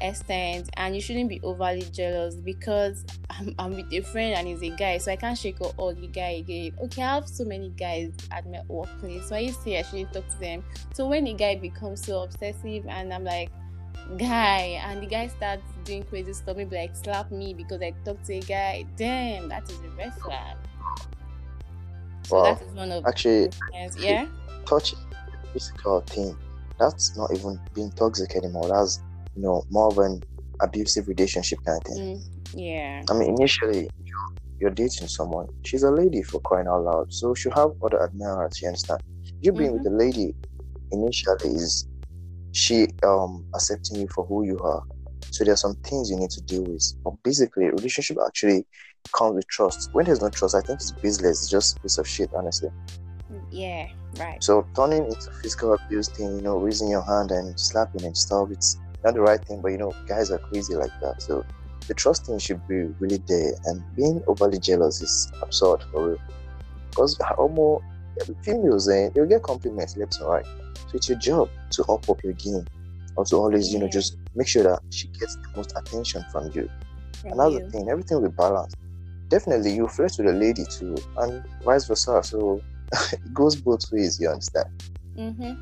extent, 0.00 0.68
and 0.76 0.94
you 0.94 1.00
shouldn't 1.00 1.28
be 1.28 1.40
overly 1.42 1.82
jealous 1.92 2.34
because 2.34 3.04
I'm, 3.30 3.54
I'm 3.58 3.76
with 3.76 3.92
a 3.92 4.00
friend 4.00 4.34
and 4.34 4.48
he's 4.48 4.62
a 4.62 4.74
guy, 4.76 4.98
so 4.98 5.12
I 5.12 5.16
can't 5.16 5.38
shake 5.38 5.60
up 5.60 5.74
all 5.78 5.94
the 5.94 6.06
guy 6.08 6.30
again. 6.42 6.72
Okay, 6.82 7.02
I 7.02 7.14
have 7.14 7.28
so 7.28 7.44
many 7.44 7.68
guys 7.70 8.12
at 8.30 8.50
my 8.50 8.60
workplace, 8.68 9.28
so 9.28 9.36
I 9.36 9.40
used 9.40 9.58
to 9.58 9.62
say 9.64 9.78
I 9.78 9.82
shouldn't 9.82 10.12
talk 10.12 10.28
to 10.28 10.40
them. 10.40 10.64
So 10.94 11.06
when 11.06 11.24
the 11.24 11.34
guy 11.34 11.56
becomes 11.56 12.04
so 12.04 12.22
obsessive, 12.22 12.84
and 12.88 13.12
I'm 13.14 13.24
like, 13.24 13.50
guy, 14.18 14.80
and 14.84 15.02
the 15.02 15.06
guy 15.06 15.28
starts 15.28 15.62
doing 15.84 16.02
crazy 16.04 16.32
stuff, 16.32 16.56
maybe 16.56 16.76
like 16.76 16.96
slap 16.96 17.30
me 17.30 17.54
because 17.54 17.80
I 17.82 17.92
talked 18.04 18.24
to 18.26 18.34
a 18.34 18.40
guy, 18.40 18.84
damn, 18.96 19.48
that 19.50 19.70
is 19.70 19.78
a 19.78 19.88
red 19.96 20.14
flag. 20.14 20.56
So 22.24 22.36
Wow. 22.36 22.54
that 22.54 22.62
is 22.62 22.72
one 22.74 22.90
of 22.92 23.06
Actually, 23.06 23.46
the 23.48 23.56
things, 23.70 23.96
yeah. 23.96 24.26
touching 24.66 24.98
physical 25.52 26.00
thing, 26.08 26.36
that's 26.78 27.16
not 27.16 27.30
even 27.34 27.60
being 27.74 27.92
toxic 27.92 28.34
anymore. 28.36 28.68
That's 28.68 29.02
you 29.34 29.42
know 29.42 29.62
more 29.70 29.88
of 29.88 29.98
an 29.98 30.22
abusive 30.60 31.08
relationship 31.08 31.58
kind 31.66 31.78
of 31.78 31.84
thing. 31.84 31.98
Mm, 32.16 32.22
yeah. 32.54 33.02
I 33.10 33.14
mean, 33.14 33.28
initially 33.36 33.92
you- 33.98 34.36
you're 34.60 34.70
dating 34.70 35.08
someone. 35.08 35.48
She's 35.64 35.82
a 35.82 35.90
lady 35.90 36.22
for 36.22 36.40
crying 36.40 36.68
out 36.68 36.84
loud, 36.84 37.06
so 37.10 37.34
she'll 37.34 37.52
have 37.52 37.70
other 37.84 38.00
admirers. 38.02 38.60
You 38.62 38.68
understand? 38.68 39.00
You 39.40 39.52
being 39.52 39.72
with 39.72 39.86
a 39.86 39.90
lady 39.96 40.36
initially 40.90 41.54
is 41.56 41.86
she 42.52 42.88
um 43.02 43.44
accepting 43.54 44.00
you 44.00 44.08
for 44.14 44.24
who 44.26 44.44
you 44.44 44.58
are. 44.60 44.84
So 45.30 45.44
there 45.44 45.54
are 45.54 45.56
some 45.56 45.76
things 45.82 46.10
you 46.10 46.16
need 46.16 46.30
to 46.30 46.42
deal 46.42 46.62
with. 46.64 46.84
But 47.04 47.14
basically, 47.22 47.66
relationship 47.70 48.18
actually 48.26 48.66
comes 49.16 49.34
with 49.36 49.46
trust. 49.48 49.88
When 49.92 50.04
there's 50.04 50.20
no 50.20 50.28
trust, 50.28 50.54
I 50.54 50.60
think 50.60 50.80
it's 50.80 50.92
business. 50.92 51.42
It's 51.42 51.50
just 51.50 51.76
a 51.78 51.80
piece 51.80 51.98
of 51.98 52.06
shit, 52.06 52.30
honestly. 52.34 52.68
Yeah, 53.52 53.88
right. 54.18 54.42
So 54.42 54.66
turning 54.74 55.04
into 55.04 55.30
physical 55.42 55.74
abuse 55.74 56.08
thing, 56.08 56.36
you 56.36 56.42
know, 56.42 56.58
raising 56.58 56.88
your 56.88 57.02
hand 57.02 57.30
and 57.30 57.58
slapping 57.60 58.04
and 58.04 58.16
stuff, 58.16 58.50
it's 58.50 58.78
not 59.04 59.14
the 59.14 59.20
right 59.20 59.44
thing. 59.44 59.60
But 59.60 59.72
you 59.72 59.78
know, 59.78 59.92
guys 60.08 60.30
are 60.30 60.38
crazy 60.38 60.74
like 60.74 60.92
that. 61.02 61.20
So 61.20 61.44
the 61.86 61.94
trust 61.94 62.26
thing 62.26 62.38
should 62.38 62.66
be 62.66 62.84
really 62.98 63.22
there, 63.28 63.52
and 63.66 63.82
being 63.94 64.22
overly 64.26 64.58
jealous 64.58 65.02
is 65.02 65.30
absurd 65.42 65.82
for 65.92 66.08
real. 66.10 66.18
Because 66.90 67.18
almost 67.36 67.84
females, 68.42 68.88
eh, 68.88 69.10
they'll 69.14 69.26
get 69.26 69.42
compliments 69.42 69.96
left 69.96 70.18
and 70.18 70.28
right. 70.28 70.46
So 70.46 70.94
it's 70.94 71.08
your 71.08 71.18
job 71.18 71.50
to 71.72 71.82
up 71.84 72.08
up 72.08 72.24
your 72.24 72.32
game, 72.34 72.64
or 73.16 73.24
to 73.26 73.36
always, 73.36 73.72
you 73.72 73.78
know, 73.78 73.88
just 73.88 74.16
make 74.34 74.48
sure 74.48 74.62
that 74.62 74.80
she 74.90 75.08
gets 75.08 75.36
the 75.36 75.48
most 75.56 75.72
attention 75.76 76.24
from 76.32 76.50
you. 76.54 76.70
From 77.20 77.32
Another 77.32 77.60
you. 77.60 77.70
thing, 77.70 77.90
everything 77.90 78.20
will 78.20 78.30
be 78.30 78.34
balanced. 78.34 78.76
Definitely, 79.28 79.74
you 79.74 79.88
flirt 79.88 80.12
with 80.18 80.26
a 80.28 80.32
lady 80.32 80.64
too, 80.70 80.96
and 81.18 81.44
vice 81.64 81.86
versa. 81.86 82.22
So 82.22 82.62
it 83.12 83.34
goes 83.34 83.56
both 83.56 83.90
ways. 83.92 84.20
You 84.20 84.28
understand? 84.28 84.68
Mm-hmm. 85.16 85.52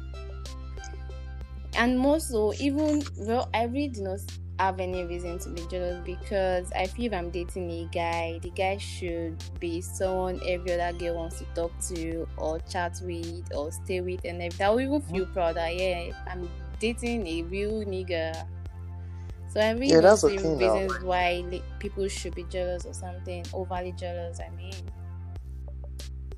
And 1.75 1.99
more 1.99 2.21
so, 2.21 2.53
even 2.55 3.03
well, 3.19 3.49
I 3.55 3.65
really 3.65 3.89
do 3.89 4.03
not 4.03 4.21
have 4.59 4.81
any 4.81 5.05
reason 5.05 5.39
to 5.39 5.49
be 5.51 5.67
jealous 5.71 6.01
because 6.05 6.71
I 6.73 6.87
feel 6.87 7.07
if 7.07 7.13
I'm 7.15 7.31
dating 7.31 7.71
a 7.71 7.89
guy, 7.93 8.39
the 8.43 8.51
guy 8.51 8.77
should 8.77 9.43
be 9.61 9.81
someone 9.81 10.41
every 10.47 10.73
other 10.79 10.97
girl 10.99 11.17
wants 11.17 11.39
to 11.39 11.45
talk 11.55 11.73
to 11.89 12.27
or 12.37 12.59
chat 12.61 13.01
with 13.03 13.49
or 13.55 13.73
stay 13.73 14.01
with, 14.01 14.25
and 14.25 14.43
if 14.43 14.59
that 14.59 14.71
will 14.71 14.81
even 14.81 15.01
feel 15.01 15.27
proud 15.27 15.57
that 15.57 15.75
yeah, 15.77 16.11
I'm 16.27 16.51
dating 16.79 17.27
a 17.27 17.43
real 17.45 17.85
nigga. 17.85 18.47
So 19.49 19.61
I 19.61 19.71
really 19.71 19.95
Yeah, 19.95 20.01
don't 20.01 20.13
that's 20.13 20.21
see 20.21 20.37
thing 20.37 20.59
now. 20.59 20.87
reasons 20.87 21.01
why 21.03 21.45
people 21.79 22.07
should 22.09 22.35
be 22.35 22.45
jealous 22.45 22.85
or 22.87 22.93
something, 22.95 23.45
overly 23.53 23.93
jealous. 23.93 24.41
I 24.41 24.55
mean, 24.55 24.75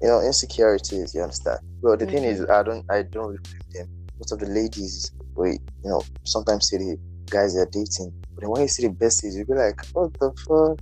you 0.02 0.08
know 0.08 0.20
insecurities 0.20 1.14
you 1.14 1.22
understand 1.22 1.60
well 1.80 1.96
the 1.96 2.06
thing 2.06 2.24
is 2.24 2.40
mm-hmm. 2.40 2.52
i 2.52 2.62
don't 2.62 2.84
i 2.90 3.02
don't 3.02 3.28
really 3.28 3.38
blame 3.70 3.86
them 3.86 4.02
most 4.22 4.32
of 4.32 4.38
the 4.38 4.46
ladies, 4.46 5.10
wait, 5.34 5.60
you 5.82 5.90
know, 5.90 6.00
sometimes 6.22 6.68
see 6.68 6.76
the 6.76 6.96
guys 7.28 7.54
they're 7.54 7.66
dating, 7.66 8.12
but 8.34 8.42
then 8.42 8.50
when 8.50 8.62
you 8.62 8.68
see 8.68 8.86
the 8.86 8.92
besties, 8.92 9.36
you 9.36 9.44
be 9.44 9.54
like, 9.54 9.84
what 9.94 10.12
the 10.14 10.30
fuck? 10.46 10.78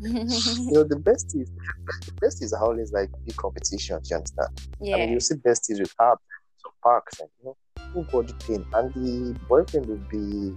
you 0.00 0.72
know, 0.72 0.82
the 0.82 0.96
besties, 0.96 1.48
the 2.06 2.12
besties 2.20 2.52
are 2.52 2.64
always 2.64 2.92
like 2.92 3.10
big 3.24 3.36
competitions. 3.36 4.10
You 4.10 4.16
understand? 4.16 4.48
Yeah. 4.80 4.96
I 4.96 4.98
mean, 4.98 5.12
you 5.12 5.20
see 5.20 5.36
besties 5.36 5.78
with 5.78 5.96
apps, 5.98 6.18
some 6.60 6.72
parks, 6.82 7.20
and 7.20 7.28
you 7.38 7.44
know, 7.46 7.56
full 7.92 8.22
body 8.22 8.34
pain, 8.44 8.66
and 8.74 8.92
the 8.92 9.38
boyfriend 9.48 9.86
will 9.86 10.04
be. 10.10 10.56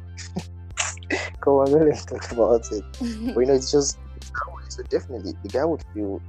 Come 1.42 1.54
on, 1.54 1.72
let's 1.72 2.06
talk 2.06 2.32
about 2.32 2.66
it. 2.72 2.84
But 3.36 3.42
you 3.42 3.46
know, 3.46 3.54
it's 3.54 3.72
just 3.72 4.00
so 4.70 4.82
definitely 4.84 5.34
the 5.44 5.50
guy 5.50 5.66
would 5.66 5.84
feel 5.94 6.20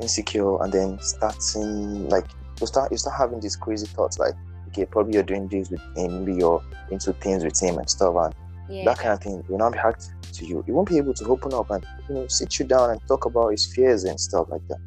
insecure, 0.00 0.62
and 0.62 0.72
then 0.72 0.98
starting 1.00 2.08
like 2.08 2.26
you 2.60 2.66
start 2.66 2.90
you 2.90 2.98
start 2.98 3.16
having 3.16 3.40
these 3.40 3.56
crazy 3.56 3.86
thoughts 3.86 4.18
like, 4.18 4.34
okay, 4.68 4.86
probably 4.86 5.14
you're 5.14 5.22
doing 5.22 5.48
this 5.48 5.70
with 5.70 5.80
him, 5.96 6.24
maybe 6.24 6.38
you're 6.38 6.62
into 6.90 7.12
things 7.14 7.44
with 7.44 7.60
him 7.60 7.78
and 7.78 7.88
stuff, 7.88 8.14
and 8.16 8.34
yeah. 8.68 8.84
that 8.84 8.98
kind 8.98 9.12
of 9.12 9.20
thing 9.20 9.44
will 9.48 9.58
not 9.58 9.72
be 9.72 9.78
hard 9.78 9.96
to 10.32 10.44
you. 10.44 10.64
you 10.66 10.74
won't 10.74 10.88
be 10.88 10.98
able 10.98 11.14
to 11.14 11.24
open 11.26 11.52
up 11.54 11.70
and 11.70 11.84
you 12.08 12.14
know 12.14 12.26
sit 12.28 12.58
you 12.58 12.64
down 12.64 12.90
and 12.90 13.00
talk 13.06 13.24
about 13.24 13.50
his 13.50 13.66
fears 13.66 14.04
and 14.04 14.20
stuff 14.20 14.46
like 14.48 14.66
that. 14.68 14.78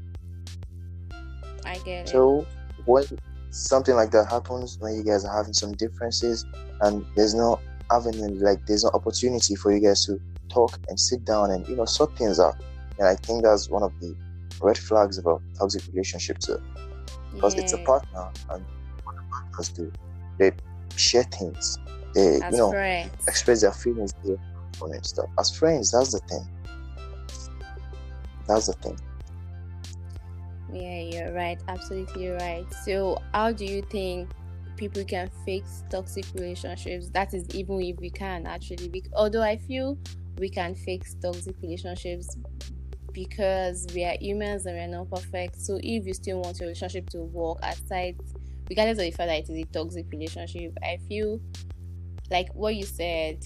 I 1.66 1.76
get 1.80 2.08
it. 2.08 2.10
So 2.10 2.46
when 2.86 3.06
something 3.52 3.96
like 3.96 4.12
that 4.12 4.30
happens, 4.30 4.78
when 4.80 4.96
you 4.96 5.04
guys 5.04 5.26
are 5.26 5.36
having 5.36 5.54
some 5.54 5.74
differences 5.74 6.46
and 6.82 7.06
there's 7.16 7.34
no 7.34 7.60
avenue, 7.92 8.28
like 8.36 8.66
there's 8.66 8.84
no 8.84 8.92
opportunity 8.94 9.56
for 9.56 9.72
you 9.72 9.80
guys 9.80 10.06
to 10.06 10.20
talk 10.50 10.80
and 10.90 11.00
sit 11.00 11.26
down 11.26 11.52
and 11.52 11.68
you 11.68 11.76
know 11.76 11.86
sort 11.86 12.16
things 12.18 12.40
out. 12.40 12.56
And 12.98 13.08
I 13.08 13.16
think 13.16 13.44
that's 13.44 13.70
one 13.70 13.84
of 13.84 13.98
the 14.00 14.16
red 14.62 14.78
flags 14.78 15.18
of 15.18 15.26
a 15.26 15.38
toxic 15.58 15.84
relationship 15.92 16.40
too. 16.40 16.54
Uh, 16.54 17.34
because 17.34 17.56
it's 17.58 17.74
a 17.74 17.78
partner 17.80 18.30
and 18.50 18.66
what 19.04 19.16
the 19.16 19.22
partners 19.32 19.70
do. 19.70 19.92
They 20.38 20.52
share 20.96 21.24
things. 21.24 21.78
They 22.14 22.40
As 22.42 22.54
you 22.54 22.58
know 22.58 22.72
friends. 22.72 23.28
express 23.28 23.62
their 23.62 23.72
feelings 23.72 24.14
there 24.24 24.38
and 24.82 25.06
stuff. 25.06 25.30
As 25.38 25.56
friends, 25.56 25.92
that's 25.92 26.14
the 26.14 26.20
thing. 26.20 26.48
That's 28.48 28.68
the 28.68 28.74
thing. 28.74 28.98
Yeah, 30.74 31.00
you're 31.00 31.34
right. 31.34 31.62
Absolutely 31.68 32.30
right. 32.30 32.66
So, 32.86 33.18
how 33.34 33.52
do 33.52 33.66
you 33.66 33.82
think 33.82 34.30
people 34.76 35.04
can 35.04 35.30
fix 35.46 35.84
toxic 35.90 36.26
relationships? 36.36 37.10
That 37.10 37.34
is, 37.34 37.46
even 37.54 37.82
if 37.82 37.98
we 38.00 38.10
can 38.10 38.46
actually. 38.46 39.04
Although 39.16 39.42
I 39.42 39.58
feel 39.58 39.98
we 40.38 40.50
can 40.50 40.76
fix 40.76 41.16
toxic 41.16 41.56
relationships 41.62 42.38
because 43.28 43.88
we 43.94 44.04
are 44.04 44.16
humans 44.20 44.66
and 44.66 44.76
we 44.76 44.82
are 44.82 44.88
not 44.88 45.10
perfect. 45.10 45.62
So, 45.62 45.80
if 45.82 46.06
you 46.06 46.14
still 46.14 46.42
want 46.42 46.60
your 46.60 46.68
relationship 46.68 47.10
to 47.12 47.24
work 47.24 47.58
aside, 47.64 48.20
regardless 48.70 49.00
of 49.00 49.06
the 49.06 49.12
fact 49.12 49.28
that 49.30 49.40
it 49.40 49.50
is 49.50 49.58
a 49.58 49.66
toxic 49.66 50.06
relationship, 50.12 50.78
I 50.84 50.98
feel 51.08 51.40
like 52.30 52.50
what 52.54 52.76
you 52.76 52.84
said, 52.84 53.44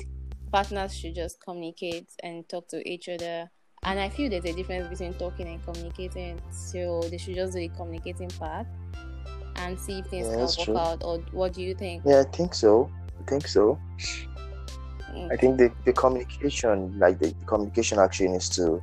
partners 0.52 0.96
should 0.96 1.16
just 1.16 1.42
communicate 1.42 2.10
and 2.22 2.48
talk 2.48 2.68
to 2.70 2.88
each 2.88 3.10
other 3.10 3.50
and 3.86 4.00
I 4.00 4.10
feel 4.10 4.30
there's 4.30 4.46
a 4.46 4.54
difference 4.54 4.88
between 4.88 5.14
talking 5.16 5.48
and 5.48 5.64
communicating. 5.64 6.40
So 6.52 7.02
they 7.10 7.18
should 7.18 7.36
just 7.36 7.54
do 7.54 7.60
the 7.60 7.70
communicating 7.70 8.30
part 8.30 8.66
and 9.58 9.80
see 9.80 10.00
if 10.00 10.06
things 10.08 10.28
Yeah, 10.28 10.36
can 10.36 10.42
work 10.46 10.58
true. 10.58 10.78
out. 10.78 11.04
Or 11.04 11.18
what 11.32 11.54
do 11.54 11.62
you 11.62 11.76
think? 11.76 12.04
Yeah, 12.06 12.22
I 12.22 12.24
think 12.24 12.54
so. 12.54 12.90
I 13.20 13.30
think 13.30 13.48
so. 13.48 13.78
Mm, 15.12 15.32
I 15.32 15.36
think 15.36 15.58
the, 15.58 15.72
the 15.86 15.94
communication, 15.94 16.98
like 16.98 17.20
the, 17.20 17.28
the 17.28 17.46
communication 17.46 18.00
actually 18.00 18.30
needs 18.30 18.50
to 18.50 18.82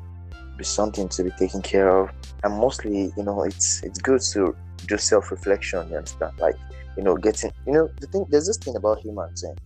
be 0.60 0.64
something 0.64 1.08
to 1.08 1.24
be 1.24 1.30
taken 1.38 1.62
care 1.62 1.88
of. 1.88 2.10
And 2.44 2.54
mostly, 2.58 3.12
you 3.16 3.24
know, 3.24 3.42
it's 3.42 3.82
it's 3.82 4.00
good 4.00 4.20
to 4.32 4.54
do 4.86 4.96
self 4.98 5.30
reflection, 5.30 5.88
you 5.90 5.96
understand? 5.96 6.32
Like, 6.38 6.56
you 6.96 7.02
know, 7.02 7.16
getting 7.16 7.50
you 7.66 7.72
know, 7.72 7.88
the 8.00 8.06
thing 8.06 8.26
there's 8.30 8.46
this 8.46 8.58
thing 8.58 8.76
about 8.76 9.00
humans 9.00 9.42
and 9.42 9.56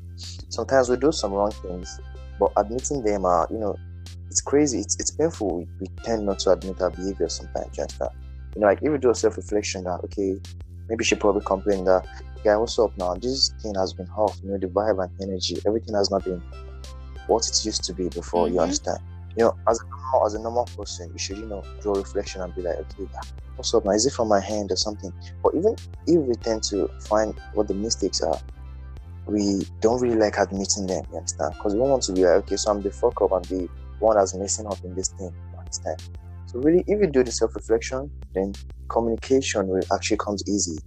sometimes 0.48 0.88
we 0.88 0.96
do 0.96 1.12
some 1.12 1.32
wrong 1.32 1.50
things, 1.50 2.00
but 2.38 2.50
admitting 2.56 3.02
them 3.04 3.24
are, 3.24 3.46
you 3.50 3.58
know, 3.58 3.76
it's 4.30 4.40
crazy, 4.40 4.80
it's 4.80 4.96
it's 5.00 5.10
painful. 5.10 5.58
We, 5.58 5.66
we 5.80 5.86
tend 6.04 6.26
not 6.26 6.38
to 6.40 6.52
admit 6.52 6.80
our 6.80 6.90
behavior 6.90 7.28
sometimes, 7.28 7.76
you 7.76 7.82
understand? 7.82 8.10
You 8.54 8.60
know, 8.60 8.68
like 8.68 8.78
if 8.78 8.84
you 8.84 8.98
do 8.98 9.10
a 9.10 9.14
self 9.14 9.36
reflection 9.36 9.84
that 9.84 10.00
okay, 10.04 10.36
maybe 10.88 11.04
she 11.04 11.16
probably 11.16 11.42
complained 11.44 11.86
that 11.88 12.06
yeah, 12.44 12.56
what's 12.56 12.78
up 12.78 12.96
now? 12.98 13.14
This 13.14 13.52
thing 13.62 13.74
has 13.74 13.94
been 13.94 14.08
off, 14.16 14.38
you 14.42 14.50
know, 14.50 14.58
the 14.58 14.66
vibe 14.68 15.02
and 15.02 15.10
energy, 15.22 15.56
everything 15.66 15.94
has 15.94 16.10
not 16.10 16.24
been 16.24 16.42
what 17.26 17.46
it 17.48 17.64
used 17.64 17.82
to 17.84 17.94
be 17.94 18.08
before, 18.10 18.48
you 18.48 18.56
Mhm. 18.56 18.62
understand? 18.64 18.98
You 19.36 19.44
know, 19.44 19.56
as 19.68 19.80
a 19.80 19.84
normal, 19.88 20.26
as 20.26 20.34
a 20.34 20.38
normal 20.38 20.68
person, 20.76 21.10
you 21.12 21.18
should, 21.18 21.38
you 21.38 21.46
know, 21.46 21.64
draw 21.80 21.94
reflection 21.94 22.40
and 22.40 22.54
be 22.54 22.62
like, 22.62 22.76
okay, 22.76 23.08
what's 23.56 23.74
up 23.74 23.84
now? 23.84 23.92
Is 23.92 24.06
it 24.06 24.12
from 24.12 24.28
my 24.28 24.40
hand 24.40 24.70
or 24.70 24.76
something? 24.76 25.12
But 25.42 25.54
even 25.54 25.76
if 26.06 26.20
we 26.20 26.34
tend 26.34 26.62
to 26.64 26.88
find 27.08 27.34
what 27.54 27.68
the 27.68 27.74
mistakes 27.74 28.20
are, 28.20 28.38
we 29.26 29.66
don't 29.80 30.00
really 30.00 30.16
like 30.16 30.36
admitting 30.38 30.86
them, 30.86 31.04
you 31.10 31.16
understand? 31.16 31.54
Because 31.54 31.74
we 31.74 31.80
don't 31.80 31.90
want 31.90 32.02
to 32.04 32.12
be 32.12 32.24
like, 32.24 32.44
okay, 32.44 32.56
so 32.56 32.70
I'm 32.70 32.82
the 32.82 32.90
fuck 32.90 33.20
up, 33.22 33.32
I'm 33.32 33.42
the 33.42 33.68
one 33.98 34.16
that's 34.16 34.34
messing 34.34 34.66
up 34.66 34.82
in 34.84 34.94
this 34.94 35.08
thing, 35.08 35.32
you 35.52 35.58
understand? 35.58 36.02
So 36.46 36.58
really, 36.60 36.84
if 36.86 37.00
you 37.00 37.06
do 37.06 37.24
the 37.24 37.32
self-reflection, 37.32 38.10
then 38.34 38.52
communication 38.88 39.66
will 39.66 39.82
actually 39.92 40.18
comes 40.18 40.42
easy. 40.46 40.78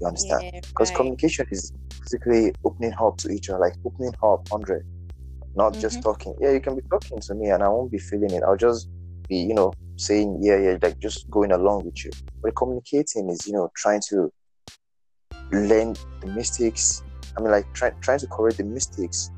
You 0.00 0.06
understand? 0.06 0.42
yeah, 0.42 0.60
because 0.60 0.90
right. 0.90 0.96
communication 0.96 1.46
is 1.50 1.72
basically 2.00 2.54
opening 2.64 2.94
up 2.98 3.18
to 3.18 3.30
each 3.30 3.50
other, 3.50 3.58
like 3.58 3.74
opening 3.84 4.14
up 4.22 4.48
100, 4.50 4.86
not 5.54 5.74
just 5.74 5.98
Mhm. 5.98 6.02
talking. 6.02 6.34
Yeah, 6.40 6.50
you 6.50 6.60
can 6.60 6.76
be 6.76 6.82
talking 6.90 7.18
to 7.20 7.34
me 7.34 7.50
and 7.50 7.62
I 7.62 7.68
won't 7.68 7.90
be 7.90 7.98
feeling 7.98 8.30
it. 8.32 8.42
I'll 8.42 8.56
just 8.56 8.88
be, 9.28 9.36
you 9.36 9.54
know, 9.54 9.72
saying, 9.96 10.38
yeah, 10.40 10.56
yeah, 10.56 10.78
like 10.82 10.98
just 10.98 11.28
going 11.30 11.52
along 11.52 11.84
with 11.84 12.04
you. 12.04 12.10
But 12.42 12.54
communicating 12.56 13.28
is, 13.30 13.46
you 13.46 13.52
know, 13.52 13.70
trying 13.76 14.00
to 14.10 14.30
learn 15.52 15.94
the 16.20 16.26
mistakes. 16.28 17.02
I 17.36 17.40
mean, 17.42 17.50
like 17.50 17.70
try, 17.74 17.90
trying 18.00 18.18
to 18.20 18.26
correct 18.28 18.58
the 18.58 18.64
mistakes. 18.64 19.30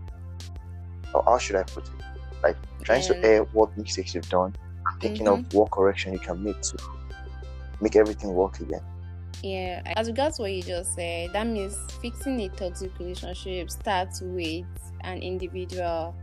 Or 1.14 1.23
how 1.25 1.38
should 1.38 1.57
I 1.57 1.62
put 1.64 1.85
it? 1.85 1.92
Like 2.42 2.57
trying 2.83 3.04
And- 3.04 3.23
to 3.23 3.25
air 3.26 3.45
what 3.52 3.76
mistakes 3.76 4.14
you've 4.14 4.28
done 4.28 4.54
thinking 5.00 5.26
Mhm. 5.26 5.47
of 5.47 5.54
what 5.54 5.71
correction 5.71 6.12
you 6.12 6.19
can 6.19 6.42
make 6.42 6.61
to 6.61 6.76
make 7.81 7.97
everything 7.97 8.33
work 8.35 8.61
again. 8.61 8.81
Yeah, 9.42 9.82
as 9.96 10.06
regards 10.06 10.38
what 10.38 10.52
you 10.52 10.62
just 10.62 10.94
said, 10.94 11.32
that 11.32 11.46
means 11.46 11.76
fixing 12.00 12.40
a 12.40 12.49
toxic 12.49 12.96
relationship 12.99 13.70
starts 13.70 14.20
with 14.20 14.64
an 15.00 15.18
individual. 15.18 16.14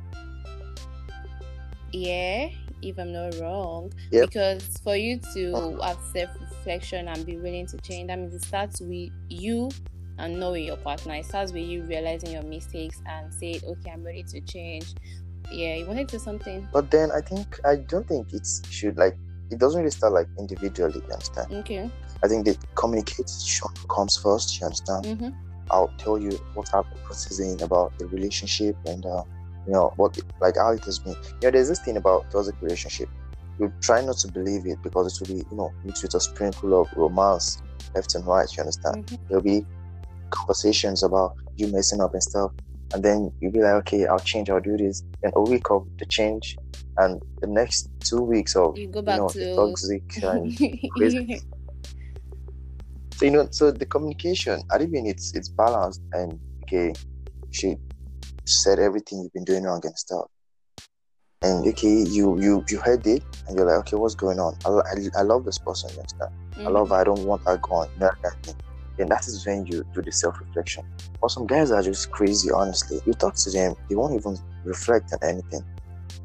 Yeah, 1.92 2.50
if 2.82 2.98
I'm 2.98 3.12
not 3.12 3.36
wrong. 3.40 3.92
Yep. 4.12 4.30
Because 4.30 4.78
for 4.84 4.96
you 4.96 5.20
to 5.34 5.54
uh-huh. 5.54 5.88
have 5.88 5.98
self 6.14 6.30
reflection 6.40 7.08
and 7.08 7.26
be 7.26 7.38
willing 7.38 7.68
to 7.68 7.78
change, 7.80 8.08
that 8.08 8.20
means 8.20 8.34
it 8.34 8.44
starts 8.44 8.80
with 8.80 9.12
you 9.28 9.70
and 10.18 10.40
knowing 10.40 10.66
your 10.66 10.78
partner. 10.78 11.16
It 11.16 11.26
starts 11.26 11.52
with 11.52 11.66
you 11.66 11.84
realizing 11.84 12.32
your 12.32 12.44
mistakes 12.44 13.02
and 13.06 13.34
saying, 13.34 13.62
okay, 13.66 13.92
I'm 13.92 14.04
ready 14.04 14.24
to 14.24 14.40
change. 14.42 14.94
Yeah, 15.52 15.76
you 15.76 15.86
wanted 15.86 16.08
to 16.10 16.20
say 16.20 16.24
something? 16.24 16.68
But 16.72 16.92
then 16.92 17.12
I 17.12 17.22
think 17.22 17.60
I 17.66 17.78
don't 17.78 18.08
think 18.08 18.34
it 18.34 18.48
should 18.70 18.98
like 18.98 19.18
it 19.52 19.60
doesn't 19.60 19.80
really 19.80 19.92
start 19.92 20.14
like 20.14 20.28
individually. 20.38 21.02
You 21.06 21.14
understand? 21.14 21.54
Okay. 21.54 21.90
I 22.24 22.28
think 22.28 22.46
the 22.46 22.58
communication 22.76 23.70
comes 23.90 24.18
first. 24.18 24.60
You 24.60 24.66
understand? 24.66 25.06
Mm-hmm. 25.06 25.30
I'll 25.72 25.94
tell 25.98 26.18
you 26.18 26.32
what 26.54 26.74
I'm 26.74 26.84
processing 27.04 27.62
about 27.62 27.98
the 28.00 28.08
relationship 28.08 28.76
and 28.86 29.06
uh, 29.06 29.24
you 29.68 29.74
know 29.74 29.94
what 29.98 30.20
like 30.42 30.58
how 30.58 30.72
it 30.72 30.84
has 30.86 31.00
been. 31.00 31.14
You 31.14 31.40
know, 31.44 31.52
there's 31.52 31.70
this 31.70 31.80
thing 31.80 31.98
about 31.98 32.32
toxic 32.32 32.56
relationship. 32.62 33.10
We 33.60 33.68
try 33.82 34.02
not 34.02 34.18
to 34.20 34.32
believe 34.32 34.66
it 34.66 34.82
because 34.82 35.14
it 35.14 35.28
will 35.28 35.36
be 35.36 35.46
you 35.50 35.58
know 35.58 35.72
mixed 35.84 36.04
with 36.04 36.16
a 36.16 36.20
sprinkle 36.20 36.82
of 36.82 36.92
romance 36.96 37.62
left 37.96 38.16
and 38.16 38.26
right. 38.26 38.48
You 38.56 38.62
understand? 38.62 39.06
Mm-hmm. 39.06 39.28
There'll 39.28 39.44
be 39.44 39.66
conversations 40.30 41.04
about 41.04 41.36
you 41.58 41.68
messing 41.68 42.02
up 42.02 42.14
and 42.14 42.24
stuff. 42.24 42.52
And 42.94 43.04
then 43.04 43.32
you'll 43.40 43.52
be 43.52 43.62
like, 43.62 43.74
okay, 43.74 44.08
I'll 44.08 44.20
change, 44.20 44.50
I'll 44.50 44.60
do 44.60 44.76
this. 44.76 45.04
Then 45.22 45.32
a 45.36 45.42
week 45.42 45.70
of 45.70 45.88
the 46.00 46.06
change, 46.06 46.58
and 47.00 47.22
the 47.42 47.48
next 47.48 47.88
two 48.04 48.22
weeks 48.22 48.56
of 48.56 48.78
You 48.78 48.88
go 48.88 49.02
back 49.02 49.18
know, 49.20 49.30
to 49.30 49.56
toxic 49.56 50.04
and 50.24 50.58
crazy. 50.98 51.42
so 53.16 53.26
you 53.26 53.32
know 53.32 53.48
so 53.52 53.72
the 53.72 53.86
communication 53.86 54.62
i 54.72 54.78
mean 54.94 55.06
it's 55.14 55.32
it's 55.38 55.50
balanced 55.58 56.02
and 56.14 56.40
okay 56.64 56.94
she 57.52 57.76
said 58.46 58.80
everything 58.80 59.16
you've 59.22 59.34
been 59.34 59.44
doing 59.44 59.64
wrong 59.64 59.82
and 59.84 59.98
stuff. 59.98 60.26
And 61.42 61.66
okay 61.68 62.04
you 62.18 62.26
you 62.46 62.64
you 62.70 62.78
heard 62.88 63.06
it 63.08 63.24
and 63.48 63.58
you're 63.58 63.66
like 63.70 63.80
okay 63.84 63.96
what's 63.96 64.16
going 64.16 64.40
on? 64.40 64.54
I, 64.66 64.70
I, 64.70 65.20
I 65.20 65.24
love 65.32 65.46
this 65.46 65.58
person 65.60 65.90
you 65.94 66.00
understand? 66.00 66.32
I 66.58 66.70
Mhm. 66.70 66.74
love 66.78 66.90
her 66.90 66.96
i 66.96 67.04
don't 67.04 67.26
want 67.30 67.42
her 67.48 67.58
gone 67.70 67.88
that 67.98 68.14
kind 68.22 68.34
of 68.36 68.40
thing. 68.46 68.56
Then 68.98 69.08
that 69.10 69.24
is 69.28 69.46
when 69.48 69.66
you 69.68 69.84
do 69.94 70.02
the 70.02 70.12
self-reflection. 70.12 70.84
Or 71.22 71.30
some 71.30 71.46
guys 71.48 71.72
are 71.72 71.82
just 71.82 72.10
crazy 72.12 72.50
honestly. 72.52 72.98
You 73.06 73.14
talk 73.14 73.36
to 73.44 73.50
them 73.52 73.74
they 73.88 73.96
won't 73.96 74.16
even 74.20 74.36
reflect 74.64 75.14
on 75.14 75.20
anything 75.32 75.64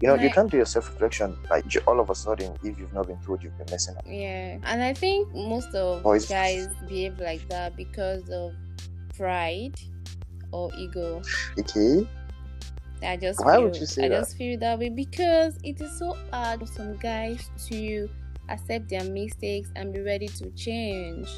you 0.00 0.08
know 0.08 0.14
you 0.16 0.30
can't 0.30 0.50
do 0.50 0.56
your 0.56 0.66
self-reflection 0.66 1.36
like 1.50 1.64
all 1.86 2.00
of 2.00 2.10
a 2.10 2.14
sudden 2.14 2.52
if 2.62 2.78
you've 2.78 2.92
not 2.92 3.06
been 3.06 3.18
told 3.24 3.42
you've 3.42 3.56
been 3.56 3.66
messing 3.70 3.96
up 3.96 4.04
Yeah, 4.06 4.58
and 4.64 4.82
I 4.82 4.92
think 4.92 5.32
most 5.34 5.74
of 5.74 6.02
Boys- 6.02 6.28
guys 6.28 6.68
behave 6.88 7.18
like 7.20 7.48
that 7.48 7.76
because 7.76 8.28
of 8.30 8.52
pride 9.16 9.74
or 10.52 10.70
ego. 10.76 11.22
okay 11.58 12.06
I 13.02 13.16
just 13.16 13.44
Why 13.44 13.54
feel, 13.56 13.64
would 13.64 13.76
you 13.76 13.86
say 13.86 14.06
I 14.06 14.08
that? 14.08 14.20
just 14.20 14.36
feel 14.36 14.58
that 14.60 14.78
way 14.78 14.88
because 14.88 15.58
it 15.62 15.80
is 15.80 15.98
so 15.98 16.16
hard 16.32 16.60
for 16.60 16.66
some 16.66 16.96
guys 16.96 17.50
to 17.68 18.08
accept 18.48 18.88
their 18.88 19.04
mistakes 19.04 19.70
and 19.76 19.92
be 19.92 20.00
ready 20.00 20.26
to 20.28 20.50
change. 20.52 21.28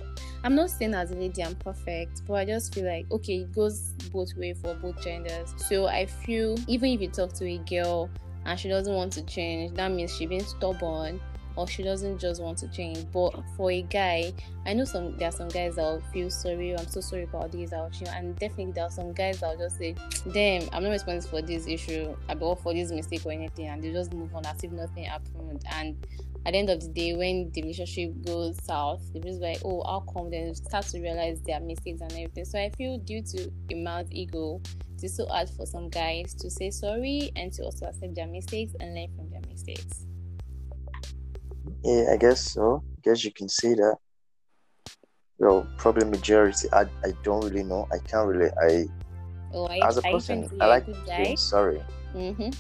I'm 0.45 0.55
not 0.55 0.71
saying 0.71 0.95
as 0.95 1.11
a 1.11 1.15
lady 1.15 1.43
I'm 1.43 1.55
perfect, 1.57 2.23
but 2.27 2.35
I 2.35 2.45
just 2.45 2.73
feel 2.75 2.85
like 2.87 3.07
okay, 3.11 3.39
it 3.41 3.53
goes 3.53 3.93
both 4.13 4.35
way 4.37 4.55
for 4.55 4.75
both 4.75 5.03
genders. 5.03 5.55
So 5.57 5.87
I 5.87 6.07
feel 6.07 6.57
even 6.69 6.91
if 6.91 7.01
you 7.01 7.09
talk 7.09 7.33
to 7.35 7.47
a 7.47 7.59
girl 7.59 8.11
and 8.47 8.59
she 8.59 8.69
doesn't 8.69 8.95
want 8.95 9.13
to 9.15 9.23
change, 9.23 9.75
that 9.75 9.91
means 9.91 10.17
she's 10.17 10.29
being 10.29 10.45
stubborn 10.45 11.21
or 11.57 11.67
she 11.67 11.83
doesn't 11.83 12.19
just 12.19 12.41
want 12.41 12.59
to 12.59 12.69
change. 12.69 13.07
But 13.13 13.33
for 13.57 13.71
a 13.71 13.83
guy, 13.83 14.33
I 14.65 14.75
know 14.75 14.85
some 14.85 15.17
there 15.17 15.29
are 15.29 15.33
some 15.33 15.49
guys 15.49 15.77
that 15.77 15.83
will 15.83 16.03
feel 16.13 16.31
sorry. 16.31 16.77
I'm 16.77 16.87
so 16.87 17.01
sorry 17.01 17.25
about 17.25 17.51
this. 17.51 17.73
I'll 17.73 17.91
you 17.99 18.07
and 18.09 18.37
definitely 18.37 18.73
there 18.73 18.85
are 18.85 18.91
some 18.91 19.13
guys 19.13 19.41
that 19.41 19.57
will 19.57 19.65
just 19.65 19.79
say, 19.79 19.95
"Damn, 20.33 20.69
I'm 20.73 20.83
not 20.85 20.91
responsible 20.91 21.39
for 21.39 21.47
this 21.47 21.67
issue, 21.67 22.15
or 22.41 22.57
for 22.57 22.75
this 22.75 22.93
mistake 22.93 23.25
or 23.25 23.33
anything," 23.33 23.67
and 23.69 23.83
they 23.83 23.91
just 23.91 24.13
move 24.13 24.35
on 24.35 24.45
as 24.47 24.63
if 24.63 24.71
nothing 24.71 25.05
happened. 25.05 25.65
And 25.73 25.97
at 26.45 26.53
the 26.53 26.59
end 26.59 26.71
of 26.71 26.81
the 26.81 26.89
day, 26.89 27.15
when 27.15 27.51
the 27.53 27.63
relationship 27.63 28.13
goes 28.25 28.63
south, 28.63 29.03
they're 29.13 29.23
just 29.23 29.41
like, 29.41 29.59
"Oh, 29.65 29.83
how 29.83 30.01
come?" 30.13 30.31
Then 30.31 30.55
start 30.55 30.85
to 30.87 31.01
realize 31.01 31.41
their 31.41 31.61
mistakes 31.61 32.03
and 32.03 32.13
everything. 32.13 32.45
So 32.45 32.59
I 32.59 32.71
feel 32.71 32.99
due 32.99 33.23
to 33.23 33.51
a 33.73 33.75
man's 33.75 34.13
ego, 34.13 34.61
it's 35.03 35.17
so 35.17 35.27
hard 35.27 35.49
for 35.51 35.67
some 35.67 35.89
guys 35.89 36.35
to 36.35 36.51
say 36.51 36.71
sorry 36.71 37.31
and 37.37 37.53
to 37.53 37.63
also 37.63 37.87
accept 37.87 38.15
their 38.15 38.27
mistakes 38.27 38.73
and 38.81 38.95
learn 38.95 39.09
from 39.17 39.31
their 39.31 39.43
mistakes. 39.49 40.07
Yeah, 41.85 42.13
I 42.13 42.17
guess 42.17 42.53
so. 42.53 42.83
I 42.97 43.01
guess 43.03 43.25
you 43.25 43.33
can 43.33 43.49
see 43.49 43.75
that. 43.75 43.97
Well, 45.39 45.67
probably 45.77 46.09
majority. 46.09 46.69
I, 46.73 46.83
I 47.05 47.13
don't 47.23 47.45
really 47.45 47.63
know. 47.63 47.87
I 47.93 47.99
can't 47.99 48.27
really. 48.27 48.51
I 48.61 48.87
oh, 49.53 49.67
I, 49.67 49.87
as 49.87 49.99
a 49.99 50.03
person, 50.03 50.49
I 50.61 50.67
like 50.67 50.87
being 51.07 51.37
sorry. 51.37 51.83
Mm-hmm. 52.15 52.51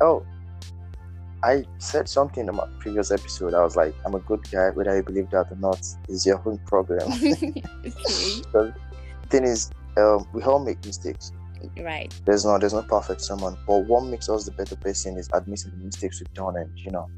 Oh, 0.00 0.26
I 1.42 1.64
said 1.78 2.08
something 2.08 2.48
in 2.48 2.54
my 2.54 2.66
previous 2.80 3.10
episode. 3.10 3.54
I 3.54 3.62
was 3.62 3.76
like, 3.76 3.94
I'm 4.04 4.14
a 4.14 4.20
good 4.20 4.50
guy, 4.50 4.70
whether 4.70 4.96
you 4.96 5.02
believe 5.02 5.30
that 5.30 5.52
or 5.52 5.56
not 5.56 5.80
is 6.08 6.26
your 6.26 6.42
own 6.44 6.58
problem. 6.66 7.12
okay. 7.12 7.62
the 7.84 8.74
thing 9.30 9.44
is, 9.44 9.70
um, 9.96 10.26
we 10.32 10.42
all 10.42 10.58
make 10.58 10.84
mistakes. 10.84 11.32
Right. 11.80 12.12
There's 12.24 12.44
no 12.44 12.58
there's 12.58 12.74
no 12.74 12.82
perfect 12.82 13.20
someone. 13.20 13.56
But 13.66 13.86
what 13.86 14.04
makes 14.04 14.28
us 14.28 14.44
the 14.44 14.52
better 14.52 14.76
person 14.76 15.16
is 15.16 15.28
admitting 15.32 15.72
the 15.72 15.84
mistakes 15.84 16.20
we've 16.20 16.32
done 16.34 16.56
and 16.56 16.70
you 16.78 16.90
know, 16.90 17.08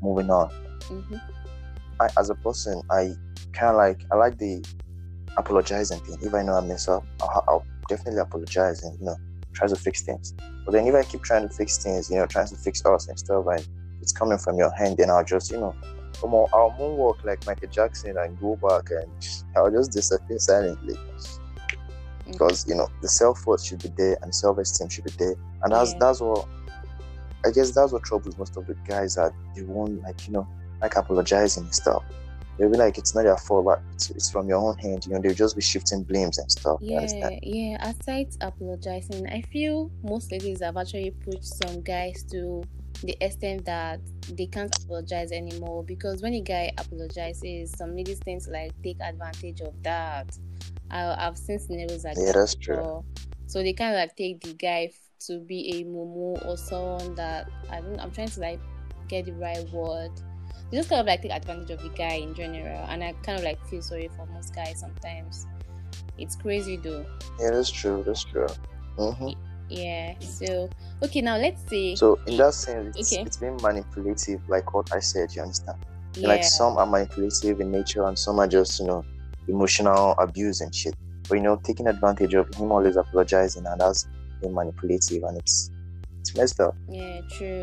moving 0.00 0.30
on. 0.30 0.50
Mm-hmm. 0.80 1.16
I, 2.00 2.08
as 2.18 2.30
a 2.30 2.34
person, 2.34 2.82
I 2.90 3.14
kind 3.52 3.70
of 3.70 3.76
like 3.76 4.04
I 4.10 4.16
like 4.16 4.38
the 4.38 4.64
apologizing 5.36 6.00
thing. 6.00 6.18
If 6.22 6.34
I 6.34 6.42
know 6.42 6.54
I 6.54 6.60
mess 6.60 6.88
up, 6.88 7.04
I'll, 7.20 7.44
I'll, 7.48 7.66
definitely 7.88 8.20
apologize 8.20 8.84
and 8.84 8.96
you 9.00 9.04
know 9.04 9.16
try 9.52 9.66
to 9.66 9.74
fix 9.74 10.02
things. 10.02 10.32
But 10.64 10.72
then 10.72 10.86
if 10.86 10.94
I 10.94 11.02
keep 11.02 11.22
trying 11.22 11.48
to 11.48 11.52
fix 11.52 11.76
things, 11.76 12.08
you 12.08 12.16
know, 12.16 12.26
trying 12.26 12.46
to 12.46 12.54
fix 12.54 12.86
us 12.86 13.08
and 13.08 13.18
stuff, 13.18 13.44
and 13.48 13.66
it's 14.00 14.12
coming 14.12 14.38
from 14.38 14.58
your 14.58 14.72
hand, 14.76 14.98
then 14.98 15.10
I'll 15.10 15.24
just 15.24 15.50
you 15.50 15.58
know, 15.58 15.74
I'll 16.22 16.74
moonwalk 16.78 17.24
like 17.24 17.44
Michael 17.46 17.68
Jackson 17.68 18.16
and 18.16 18.38
go 18.40 18.56
back 18.56 18.90
and 18.90 19.10
I'll 19.56 19.70
just 19.70 19.92
disappear 19.92 20.38
silently. 20.38 20.96
Because 22.32 22.66
you 22.68 22.74
know 22.74 22.88
the 23.02 23.08
self 23.08 23.46
worth 23.46 23.62
should 23.62 23.82
be 23.82 23.88
there 23.96 24.18
and 24.22 24.34
self 24.34 24.58
esteem 24.58 24.88
should 24.88 25.04
be 25.04 25.12
there, 25.18 25.34
and 25.62 25.72
that's 25.72 25.92
yeah. 25.92 25.98
that's 25.98 26.20
what 26.20 26.46
I 27.44 27.50
guess 27.50 27.70
that's 27.70 27.92
what 27.92 28.02
troubles 28.02 28.36
most 28.38 28.56
of 28.56 28.66
the 28.66 28.74
guys 28.86 29.14
that 29.14 29.32
they 29.54 29.62
won't 29.62 30.02
like 30.02 30.26
you 30.26 30.32
know 30.32 30.46
like 30.80 30.96
apologizing 30.96 31.64
and 31.64 31.74
stuff. 31.74 32.02
They'll 32.58 32.70
be 32.70 32.76
like, 32.76 32.98
it's 32.98 33.14
not 33.14 33.24
your 33.24 33.38
fault, 33.38 33.64
but 33.64 33.80
it's, 33.94 34.10
it's 34.10 34.30
from 34.30 34.46
your 34.46 34.58
own 34.58 34.76
hand. 34.76 35.06
You 35.06 35.12
know, 35.12 35.18
they'll 35.18 35.32
just 35.32 35.56
be 35.56 35.62
shifting 35.62 36.02
blames 36.02 36.36
and 36.36 36.50
stuff. 36.52 36.78
Yeah, 36.82 37.06
yeah. 37.42 37.88
Aside 37.88 38.36
apologizing, 38.42 39.26
I 39.28 39.40
feel 39.42 39.90
most 40.02 40.30
ladies 40.30 40.60
have 40.60 40.76
actually 40.76 41.12
pushed 41.12 41.64
some 41.64 41.80
guys 41.80 42.22
to 42.32 42.62
the 43.02 43.16
extent 43.24 43.64
that 43.64 44.00
they 44.34 44.46
can't 44.46 44.74
apologize 44.84 45.32
anymore 45.32 45.82
because 45.84 46.20
when 46.20 46.34
a 46.34 46.40
guy 46.40 46.70
apologizes, 46.76 47.72
some 47.72 47.96
ladies 47.96 48.20
tend 48.20 48.42
to 48.42 48.50
like 48.50 48.72
take 48.82 48.98
advantage 49.00 49.62
of 49.62 49.72
that. 49.82 50.36
I, 50.90 51.24
have 51.24 51.38
seen 51.38 51.58
scenarios 51.58 52.04
like 52.04 52.16
yeah, 52.16 52.26
that. 52.26 52.34
that's 52.34 52.54
true. 52.54 53.04
So 53.46 53.62
they 53.62 53.72
kind 53.72 53.94
of 53.94 54.00
like 54.00 54.16
take 54.16 54.40
the 54.40 54.54
guy 54.54 54.90
to 55.26 55.38
be 55.38 55.80
a 55.80 55.84
momo 55.84 56.44
or 56.46 56.56
someone 56.56 57.14
that 57.16 57.48
I 57.70 57.80
don't. 57.80 57.98
I'm 58.00 58.10
trying 58.10 58.28
to 58.28 58.40
like 58.40 58.60
get 59.08 59.26
the 59.26 59.32
right 59.32 59.68
word 59.70 60.12
they 60.70 60.76
just 60.76 60.88
kind 60.88 61.00
of 61.00 61.06
like 61.06 61.22
take 61.22 61.32
advantage 61.32 61.70
of 61.70 61.82
the 61.82 61.88
guy 61.88 62.14
in 62.14 62.32
general, 62.32 62.86
and 62.88 63.02
I 63.02 63.12
kind 63.24 63.38
of 63.38 63.44
like 63.44 63.64
feel 63.66 63.82
sorry 63.82 64.08
for 64.16 64.26
most 64.26 64.54
guys 64.54 64.78
sometimes. 64.78 65.46
It's 66.16 66.36
crazy 66.36 66.76
though. 66.76 67.04
Yeah, 67.40 67.50
that's 67.50 67.70
true. 67.70 68.04
That's 68.06 68.22
true. 68.22 68.46
Mm-hmm. 68.96 69.30
Yeah. 69.68 70.14
So 70.20 70.68
okay, 71.02 71.22
now 71.22 71.38
let's 71.38 71.68
see. 71.68 71.96
So 71.96 72.20
in 72.26 72.36
that 72.36 72.54
sense, 72.54 72.96
it's, 72.96 73.12
okay. 73.12 73.22
it's 73.22 73.36
been 73.36 73.56
manipulative, 73.56 74.48
like 74.48 74.72
what 74.72 74.94
I 74.94 75.00
said. 75.00 75.34
You 75.34 75.42
understand? 75.42 75.84
Yeah. 76.14 76.28
Like 76.28 76.44
some 76.44 76.76
are 76.76 76.86
manipulative 76.86 77.60
in 77.60 77.72
nature, 77.72 78.04
and 78.04 78.16
some 78.16 78.38
are 78.38 78.46
just 78.46 78.78
you 78.78 78.86
know 78.86 79.04
emotional 79.48 80.14
abuse 80.18 80.60
and 80.60 80.74
shit. 80.74 80.94
But 81.28 81.36
you 81.36 81.42
know, 81.42 81.60
taking 81.62 81.86
advantage 81.86 82.34
of 82.34 82.52
him 82.54 82.72
always 82.72 82.96
apologizing, 82.96 83.66
and 83.66 83.80
that's 83.80 84.08
being 84.40 84.54
manipulative, 84.54 85.22
and 85.22 85.38
it's 85.38 85.70
it's 86.20 86.36
messed 86.36 86.60
up. 86.60 86.74
Yeah, 86.88 87.20
true. 87.30 87.62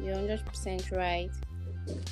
You're 0.00 0.14
hundred 0.14 0.44
percent 0.44 0.90
right. 0.92 1.30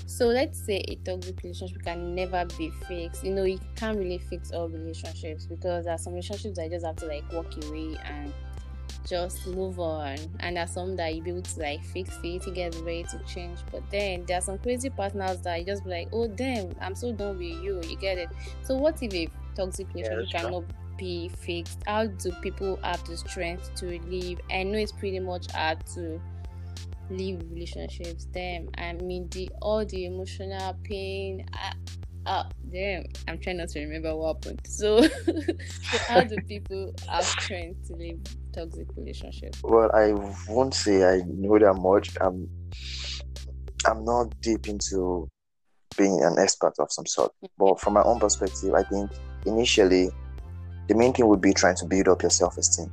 So 0.07 0.27
let's 0.29 0.59
say 0.59 0.83
a 0.89 0.95
toxic 0.97 1.43
relationship 1.43 1.83
can 1.83 2.15
never 2.15 2.47
be 2.59 2.71
fixed. 2.89 3.25
You 3.25 3.35
know, 3.35 3.45
you 3.45 3.61
can't 3.75 3.99
really 3.99 4.19
fix 4.19 4.51
all 4.53 4.69
relationships 4.69 5.47
because 5.47 5.85
there 5.85 5.95
are 5.95 5.99
some 5.99 6.15
relationships 6.15 6.57
that 6.57 6.71
just 6.71 6.87
have 6.87 6.97
to 6.97 7.07
like 7.07 7.31
walk 7.33 7.53
away 7.67 7.97
and 8.05 8.33
just 9.07 9.47
move 9.47 9.79
on. 9.79 10.17
And 10.41 10.57
there's 10.57 10.73
some 10.73 10.97
that 10.97 11.15
you 11.15 11.23
be 11.23 11.31
able 11.31 11.43
to 11.43 11.61
like 11.61 11.85
fix 11.85 12.19
it, 12.23 12.43
to 12.43 12.51
get 12.51 12.75
ready 12.77 13.05
to 13.05 13.19
change. 13.27 13.61
But 13.71 13.89
then 13.91 14.25
there 14.27 14.39
are 14.39 14.43
some 14.43 14.59
crazy 14.59 14.91
partners 14.91 15.41
that 15.43 15.61
you 15.61 15.65
just 15.65 15.85
be 15.85 15.91
like, 15.91 16.09
oh 16.13 16.27
damn, 16.27 16.75
I'm 16.81 16.95
so 16.95 17.13
done 17.13 17.39
with 17.39 17.63
you. 17.63 17.81
You 17.83 17.97
get 17.97 18.19
it. 18.19 18.29
So 18.63 18.77
what 18.77 19.03
if 19.03 19.13
a 19.15 19.29
toxic 19.55 19.89
relationship 19.95 20.33
yeah, 20.33 20.41
cannot 20.43 20.65
be 20.97 21.29
fixed? 21.29 21.81
How 21.87 22.07
do 22.07 22.33
people 22.43 22.79
have 22.83 23.05
the 23.05 23.17
strength 23.17 23.75
to 23.77 24.01
leave? 24.09 24.41
I 24.51 24.63
know 24.65 24.79
it's 24.79 24.93
pretty 24.93 25.21
much 25.21 25.51
hard 25.53 25.85
to 25.95 26.21
leave 27.11 27.41
relationships 27.51 28.25
damn 28.33 28.69
i 28.79 28.93
mean 28.95 29.29
the 29.31 29.49
all 29.63 29.85
the 29.87 30.07
emotional 30.07 30.77
pain 30.83 31.47
I, 31.53 31.73
uh, 32.27 32.45
damn 32.71 33.05
i'm 33.29 33.39
trying 33.39 33.57
not 33.57 33.69
to 33.69 33.81
remember 33.81 34.15
what 34.17 34.37
happened 34.37 34.61
so, 34.67 35.01
so 35.07 35.99
how 36.09 36.23
do 36.23 36.37
people 36.49 36.93
have 37.09 37.25
strength 37.25 37.87
to 37.87 37.95
leave 37.95 38.21
toxic 38.53 38.87
relationships 38.97 39.61
well 39.63 39.91
i 39.95 40.13
won't 40.49 40.75
say 40.75 41.05
i 41.05 41.21
know 41.27 41.59
that 41.59 41.75
much 41.75 42.11
i'm 42.21 42.49
i'm 43.87 44.05
not 44.05 44.29
deep 44.41 44.69
into 44.69 45.29
being 45.97 46.23
an 46.25 46.39
expert 46.39 46.75
of 46.79 46.91
some 46.93 47.07
sort 47.07 47.33
but 47.59 47.81
from 47.81 47.95
my 47.95 48.03
own 48.03 48.19
perspective 48.19 48.75
i 48.75 48.83
think 48.83 49.11
initially 49.47 50.11
the 50.89 50.95
main 50.95 51.13
thing 51.13 51.27
would 51.27 51.41
be 51.41 51.53
trying 51.53 51.77
to 51.77 51.85
build 51.85 52.09
up 52.09 52.23
your 52.23 52.31
self-esteem 52.31 52.91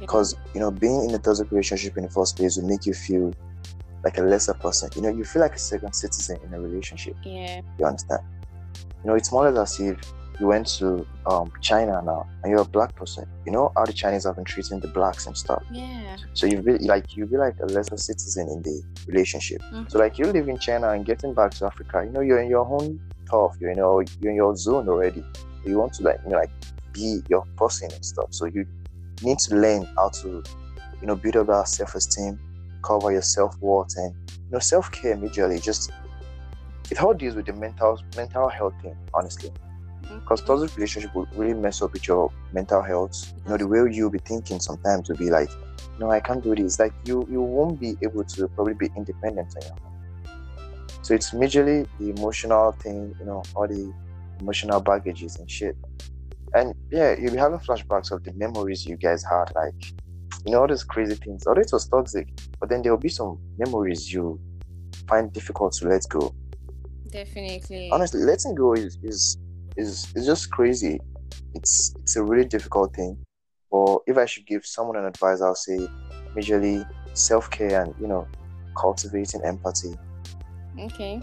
because 0.00 0.36
you 0.54 0.60
know, 0.60 0.70
being 0.70 1.08
in 1.08 1.14
a 1.14 1.18
toxic 1.18 1.50
relationship 1.50 1.96
in 1.96 2.04
the 2.04 2.10
first 2.10 2.36
place 2.36 2.56
will 2.56 2.66
make 2.66 2.86
you 2.86 2.94
feel 2.94 3.32
like 4.04 4.18
a 4.18 4.22
lesser 4.22 4.54
person. 4.54 4.90
You 4.96 5.02
know, 5.02 5.08
you 5.08 5.24
feel 5.24 5.42
like 5.42 5.54
a 5.54 5.58
second 5.58 5.92
citizen 5.94 6.38
in 6.44 6.54
a 6.54 6.60
relationship. 6.60 7.16
Yeah. 7.24 7.60
You 7.78 7.86
understand? 7.86 8.22
You 9.02 9.10
know, 9.10 9.14
it's 9.14 9.32
more 9.32 9.48
or 9.48 9.50
less 9.50 9.80
as 9.80 9.88
if 9.88 10.12
you 10.40 10.46
went 10.46 10.66
to 10.66 11.06
um, 11.26 11.52
China 11.60 12.00
now 12.02 12.26
and 12.42 12.50
you're 12.50 12.62
a 12.62 12.64
black 12.64 12.96
person. 12.96 13.28
You 13.44 13.52
know 13.52 13.72
how 13.76 13.84
the 13.84 13.92
Chinese 13.92 14.24
have 14.24 14.36
been 14.36 14.44
treating 14.44 14.80
the 14.80 14.88
blacks 14.88 15.26
and 15.26 15.36
stuff. 15.36 15.62
Yeah. 15.70 16.16
So 16.32 16.46
you 16.46 16.62
be 16.62 16.78
like 16.78 17.16
you 17.16 17.26
be 17.26 17.36
like 17.36 17.56
a 17.60 17.66
lesser 17.66 17.98
citizen 17.98 18.48
in 18.48 18.62
the 18.62 18.82
relationship. 19.06 19.60
Mm-hmm. 19.62 19.88
So 19.88 19.98
like 19.98 20.18
you 20.18 20.24
live 20.24 20.48
in 20.48 20.58
China 20.58 20.90
and 20.90 21.04
getting 21.04 21.34
back 21.34 21.52
to 21.52 21.66
Africa, 21.66 22.02
you 22.04 22.10
know, 22.10 22.20
you're 22.20 22.40
in 22.40 22.48
your 22.48 22.66
own 22.66 23.00
turf, 23.30 23.52
you 23.60 23.74
know, 23.74 24.00
you're 24.20 24.30
in 24.30 24.36
your 24.36 24.56
zone 24.56 24.88
already. 24.88 25.22
You 25.66 25.78
want 25.78 25.92
to 25.94 26.04
like 26.04 26.20
you 26.24 26.30
know 26.30 26.38
like 26.38 26.50
be 26.92 27.20
your 27.28 27.44
person 27.56 27.90
and 27.92 28.04
stuff. 28.04 28.28
So 28.30 28.46
you 28.46 28.66
need 29.22 29.38
to 29.40 29.56
learn 29.56 29.86
how 29.96 30.08
to, 30.08 30.42
you 31.00 31.06
know, 31.06 31.16
build 31.16 31.36
up 31.36 31.46
that 31.48 31.68
self-esteem, 31.68 32.40
cover 32.82 33.12
your 33.12 33.22
self-worth, 33.22 33.94
and 33.96 34.14
you 34.30 34.52
know, 34.52 34.58
self-care 34.58 35.16
majorly. 35.16 35.62
Just 35.62 35.92
it 36.90 37.00
all 37.00 37.14
deals 37.14 37.34
with 37.34 37.46
the 37.46 37.52
mental 37.52 38.00
mental 38.16 38.48
health 38.48 38.74
thing, 38.82 38.96
honestly. 39.14 39.50
Because 40.02 40.40
mm-hmm. 40.40 40.46
toxic 40.46 40.76
relationship 40.76 41.14
will 41.14 41.28
really 41.34 41.54
mess 41.54 41.82
up 41.82 41.92
with 41.92 42.06
your 42.08 42.32
mental 42.52 42.82
health. 42.82 43.32
You 43.44 43.50
know, 43.50 43.56
the 43.56 43.66
way 43.66 43.78
you'll 43.92 44.10
be 44.10 44.18
thinking 44.18 44.58
sometimes 44.58 45.08
will 45.08 45.16
be 45.16 45.30
like, 45.30 45.50
no, 45.98 46.10
I 46.10 46.20
can't 46.20 46.42
do 46.42 46.54
this. 46.54 46.78
Like 46.78 46.92
you 47.04 47.26
you 47.30 47.40
won't 47.40 47.80
be 47.80 47.96
able 48.02 48.24
to 48.24 48.48
probably 48.48 48.74
be 48.74 48.90
independent 48.96 49.54
own. 49.70 49.78
So 51.02 51.14
it's 51.14 51.30
majorly 51.30 51.86
the 51.98 52.10
emotional 52.10 52.72
thing, 52.72 53.14
you 53.18 53.24
know, 53.24 53.42
all 53.54 53.66
the 53.66 53.92
emotional 54.40 54.80
baggages 54.80 55.36
and 55.36 55.50
shit 55.50 55.76
and 56.54 56.74
yeah, 56.90 57.14
you'll 57.18 57.32
be 57.32 57.38
having 57.38 57.58
flashbacks 57.58 58.10
of 58.10 58.24
the 58.24 58.32
memories 58.32 58.86
you 58.86 58.96
guys 58.96 59.22
had, 59.24 59.54
like 59.54 59.92
you 60.44 60.52
know 60.52 60.60
all 60.62 60.68
those 60.68 60.84
crazy 60.84 61.14
things. 61.14 61.46
Although 61.46 61.60
it 61.60 61.70
was 61.72 61.88
toxic, 61.88 62.28
but 62.58 62.68
then 62.68 62.82
there 62.82 62.92
will 62.92 63.00
be 63.00 63.08
some 63.08 63.38
memories 63.58 64.12
you 64.12 64.40
find 65.08 65.32
difficult 65.32 65.72
to 65.74 65.88
let 65.88 66.02
go. 66.08 66.34
Definitely. 67.10 67.90
Honestly, 67.92 68.20
letting 68.20 68.54
go 68.54 68.74
is 68.74 68.98
is 69.02 69.38
is, 69.76 70.12
is 70.14 70.26
just 70.26 70.50
crazy. 70.50 71.00
It's 71.54 71.94
it's 72.00 72.16
a 72.16 72.22
really 72.22 72.46
difficult 72.46 72.94
thing. 72.94 73.16
Or 73.70 74.02
if 74.06 74.16
I 74.18 74.26
should 74.26 74.46
give 74.46 74.66
someone 74.66 74.96
an 74.96 75.04
advice, 75.04 75.40
I'll 75.40 75.54
say 75.54 75.78
majorly 76.34 76.88
self 77.14 77.50
care 77.50 77.82
and 77.82 77.94
you 78.00 78.06
know 78.06 78.26
cultivating 78.76 79.42
empathy. 79.44 79.94
Okay. 80.78 81.20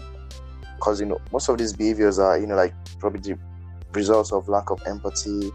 Because 0.76 1.00
you 1.00 1.06
know 1.06 1.20
most 1.32 1.48
of 1.48 1.58
these 1.58 1.72
behaviors 1.72 2.18
are 2.18 2.38
you 2.38 2.46
know 2.46 2.56
like 2.56 2.74
probably 2.98 3.20
the 3.20 3.38
results 3.92 4.32
of 4.32 4.48
lack 4.48 4.70
of 4.70 4.80
empathy, 4.86 5.30
you 5.30 5.52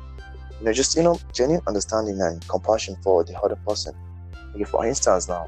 know, 0.61 0.73
just 0.73 0.95
you 0.95 1.03
know, 1.03 1.19
genuine 1.33 1.61
understanding 1.67 2.21
and 2.21 2.45
compassion 2.47 2.95
for 3.03 3.23
the 3.23 3.37
other 3.41 3.55
person. 3.67 3.93
Okay, 4.55 4.63
for 4.63 4.85
instance, 4.85 5.27
now, 5.27 5.47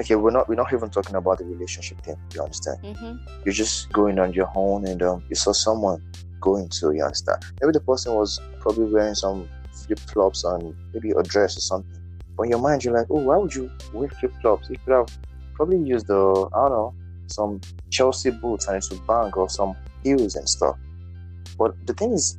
okay, 0.00 0.16
we're 0.16 0.30
not 0.30 0.48
we're 0.48 0.54
not 0.54 0.72
even 0.72 0.90
talking 0.90 1.14
about 1.14 1.38
the 1.38 1.44
relationship 1.44 2.00
thing. 2.02 2.16
You 2.34 2.42
understand? 2.42 2.78
Mm-hmm. 2.82 3.42
You're 3.44 3.54
just 3.54 3.92
going 3.92 4.18
on 4.18 4.32
your 4.32 4.50
own, 4.54 4.86
and 4.86 5.02
um, 5.02 5.24
you 5.28 5.36
saw 5.36 5.52
someone 5.52 6.02
going 6.40 6.68
to. 6.68 6.92
You 6.92 7.04
understand? 7.04 7.44
Maybe 7.60 7.72
the 7.72 7.80
person 7.80 8.14
was 8.14 8.40
probably 8.60 8.86
wearing 8.86 9.14
some 9.14 9.48
flip 9.72 9.98
flops 10.00 10.44
and 10.44 10.74
maybe 10.92 11.10
a 11.10 11.22
dress 11.22 11.56
or 11.56 11.60
something. 11.60 12.00
But 12.36 12.44
in 12.44 12.50
your 12.50 12.60
mind, 12.60 12.84
you're 12.84 12.94
like, 12.94 13.06
oh, 13.10 13.20
why 13.20 13.36
would 13.36 13.54
you 13.54 13.70
wear 13.92 14.08
flip 14.08 14.32
flops? 14.40 14.68
You 14.68 14.76
could 14.84 14.94
have 14.94 15.18
probably 15.54 15.78
used 15.78 16.08
the 16.08 16.48
I 16.54 16.68
don't 16.68 16.70
know 16.70 16.94
some 17.26 17.60
Chelsea 17.90 18.30
boots 18.30 18.66
and 18.66 18.76
it 18.76 18.84
would 18.90 19.06
bang 19.06 19.32
or 19.32 19.48
some 19.48 19.74
heels 20.02 20.36
and 20.36 20.48
stuff. 20.48 20.76
But 21.58 21.74
the 21.86 21.94
thing 21.94 22.12
is, 22.12 22.38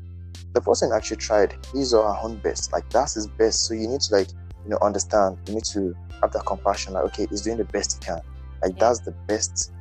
the 0.53 0.61
person 0.61 0.91
actually 0.93 1.17
tried 1.17 1.55
his 1.73 1.93
or 1.93 2.03
her 2.03 2.19
own 2.21 2.37
best. 2.37 2.71
Like 2.71 2.89
that's 2.89 3.15
his 3.15 3.27
best. 3.27 3.65
So 3.65 3.73
you 3.73 3.87
need 3.87 4.01
to 4.01 4.15
like 4.15 4.29
you 4.63 4.71
know 4.71 4.77
understand. 4.81 5.37
You 5.47 5.55
need 5.55 5.65
to 5.65 5.95
have 6.21 6.31
that 6.33 6.45
compassion. 6.45 6.93
Like 6.93 7.05
okay, 7.05 7.27
he's 7.29 7.41
doing 7.41 7.57
the 7.57 7.65
best 7.65 8.03
he 8.03 8.05
can. 8.05 8.21
Like 8.63 8.77
that's 8.79 8.99
the 8.99 9.11
best 9.27 9.73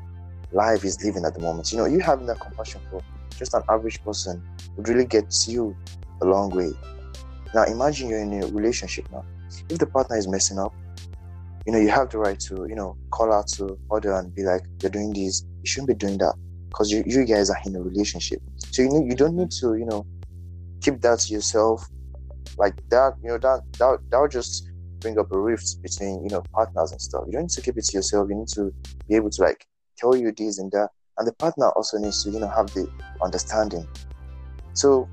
life 0.52 0.82
he's 0.82 1.02
living 1.04 1.24
at 1.24 1.34
the 1.34 1.40
moment. 1.40 1.72
You 1.72 1.78
know, 1.78 1.86
you 1.86 2.00
having 2.00 2.26
that 2.26 2.40
compassion 2.40 2.80
for 2.90 3.02
just 3.36 3.54
an 3.54 3.62
average 3.68 4.02
person 4.04 4.42
would 4.76 4.88
really 4.88 5.04
get 5.04 5.32
you 5.46 5.76
a 6.22 6.24
long 6.24 6.50
way. 6.50 6.70
Now 7.54 7.64
imagine 7.64 8.08
you're 8.08 8.20
in 8.20 8.42
a 8.42 8.46
relationship 8.48 9.10
now. 9.10 9.24
If 9.68 9.78
the 9.78 9.86
partner 9.86 10.16
is 10.16 10.28
messing 10.28 10.58
up, 10.58 10.74
you 11.66 11.72
know, 11.72 11.78
you 11.78 11.88
have 11.88 12.10
the 12.10 12.18
right 12.18 12.38
to, 12.40 12.66
you 12.68 12.74
know, 12.74 12.96
call 13.10 13.32
out 13.32 13.48
to 13.56 13.78
other 13.90 14.12
and 14.12 14.34
be 14.34 14.42
like, 14.42 14.62
you're 14.82 14.90
doing 14.90 15.12
this, 15.12 15.44
you 15.62 15.66
shouldn't 15.66 15.88
be 15.88 15.94
doing 15.94 16.18
that. 16.18 16.34
Because 16.68 16.90
you, 16.90 17.02
you 17.06 17.24
guys 17.24 17.50
are 17.50 17.56
in 17.64 17.76
a 17.76 17.80
relationship. 17.80 18.40
So 18.58 18.82
you 18.82 18.88
need, 18.88 19.10
you 19.10 19.16
don't 19.16 19.36
need 19.36 19.50
to, 19.52 19.76
you 19.76 19.86
know, 19.86 20.04
keep 20.82 21.00
that 21.02 21.20
to 21.20 21.32
yourself. 21.32 21.86
Like 22.58 22.74
that, 22.90 23.14
you 23.22 23.28
know, 23.28 23.38
that 23.38 23.62
that 23.78 23.98
that 24.10 24.20
would 24.20 24.30
just 24.30 24.68
bring 25.04 25.18
up 25.18 25.30
a 25.32 25.38
rift 25.38 25.82
between, 25.82 26.24
you 26.24 26.30
know, 26.30 26.42
partners 26.54 26.90
and 26.90 27.00
stuff. 27.00 27.24
You 27.26 27.32
don't 27.32 27.42
need 27.42 27.50
to 27.50 27.60
keep 27.60 27.76
it 27.76 27.84
to 27.84 27.98
yourself. 27.98 28.26
You 28.30 28.36
need 28.36 28.48
to 28.48 28.72
be 29.06 29.14
able 29.16 29.28
to 29.28 29.42
like 29.42 29.66
tell 29.98 30.16
you 30.16 30.32
this 30.32 30.58
and 30.58 30.72
that. 30.72 30.88
And 31.18 31.28
the 31.28 31.32
partner 31.34 31.68
also 31.72 31.98
needs 31.98 32.24
to, 32.24 32.30
you 32.30 32.40
know, 32.40 32.48
have 32.48 32.68
the 32.68 32.90
understanding. 33.22 33.86
So 34.72 35.06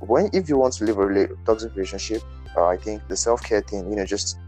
when 0.00 0.28
if 0.34 0.48
you 0.50 0.58
want 0.58 0.74
to 0.74 0.84
live 0.84 0.98
a 0.98 1.28
toxic 1.46 1.74
relationship, 1.74 2.22
uh, 2.54 2.66
I 2.66 2.76
think 2.76 3.08
the 3.08 3.16
self 3.16 3.42
care 3.42 3.62
thing, 3.62 3.88
you 3.88 3.96
know, 3.96 4.04
just 4.04 4.38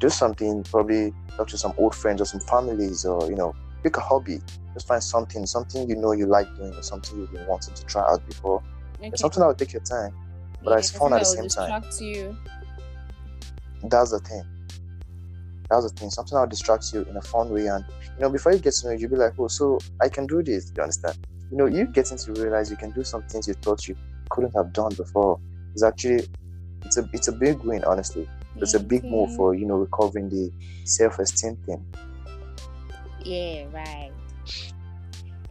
do 0.00 0.08
something, 0.08 0.64
probably 0.64 1.12
talk 1.36 1.48
to 1.48 1.58
some 1.58 1.74
old 1.76 1.94
friends 1.94 2.22
or 2.22 2.24
some 2.24 2.40
families, 2.40 3.04
or 3.04 3.28
you 3.28 3.36
know, 3.36 3.54
pick 3.82 3.98
a 3.98 4.00
hobby. 4.00 4.40
Just 4.72 4.88
find 4.88 5.02
something, 5.02 5.44
something 5.44 5.88
you 5.88 5.96
know 5.96 6.12
you 6.12 6.26
like 6.26 6.48
doing, 6.56 6.74
or 6.74 6.82
something 6.82 7.18
you've 7.18 7.32
been 7.32 7.46
wanting 7.46 7.74
to 7.74 7.84
try 7.84 8.02
out 8.02 8.26
before. 8.26 8.62
Okay. 8.96 9.08
It's 9.08 9.20
something 9.20 9.40
that 9.40 9.46
will 9.46 9.54
take 9.54 9.74
your 9.74 9.82
time. 9.82 10.14
but 10.64 10.78
it's 10.78 10.90
fun 10.90 11.12
at 11.12 11.20
the 11.20 11.24
same 11.24 11.48
time. 11.48 11.82
you. 12.00 12.36
That's 13.82 14.10
the 14.10 14.18
thing. 14.20 14.44
That's 15.70 15.90
the 15.90 15.96
thing. 15.96 16.10
Something 16.10 16.38
that 16.38 16.48
distracts 16.48 16.92
you 16.92 17.02
in 17.02 17.16
a 17.16 17.22
fun 17.22 17.50
way, 17.50 17.66
and 17.66 17.84
you 18.16 18.22
know, 18.22 18.30
before 18.30 18.52
you 18.52 18.58
get 18.58 18.74
to 18.74 18.86
know, 18.86 18.92
it, 18.94 19.00
you'll 19.00 19.10
be 19.10 19.16
like, 19.16 19.34
oh, 19.38 19.48
so 19.48 19.78
I 20.00 20.08
can 20.08 20.26
do 20.26 20.42
this. 20.42 20.72
You 20.76 20.82
understand? 20.82 21.18
You 21.50 21.56
know, 21.56 21.66
you 21.66 21.86
getting 21.86 22.18
to 22.18 22.32
realize 22.32 22.70
you 22.70 22.76
can 22.76 22.90
do 22.90 23.04
some 23.04 23.22
things 23.24 23.48
you 23.48 23.54
thought 23.54 23.86
you 23.86 23.96
couldn't 24.30 24.52
have 24.54 24.72
done 24.72 24.94
before. 24.94 25.40
It's 25.72 25.82
actually, 25.82 26.26
it's 26.84 26.96
a, 26.96 27.08
it's 27.12 27.28
a 27.28 27.32
big 27.32 27.58
win, 27.60 27.84
honestly. 27.84 28.28
It's 28.56 28.74
a 28.74 28.80
big 28.80 29.04
move 29.04 29.34
for 29.36 29.54
you 29.54 29.66
know 29.66 29.76
recovering 29.76 30.28
the 30.28 30.50
self-esteem 30.84 31.56
thing. 31.66 31.84
Yeah, 33.24 33.66
right. 33.72 34.10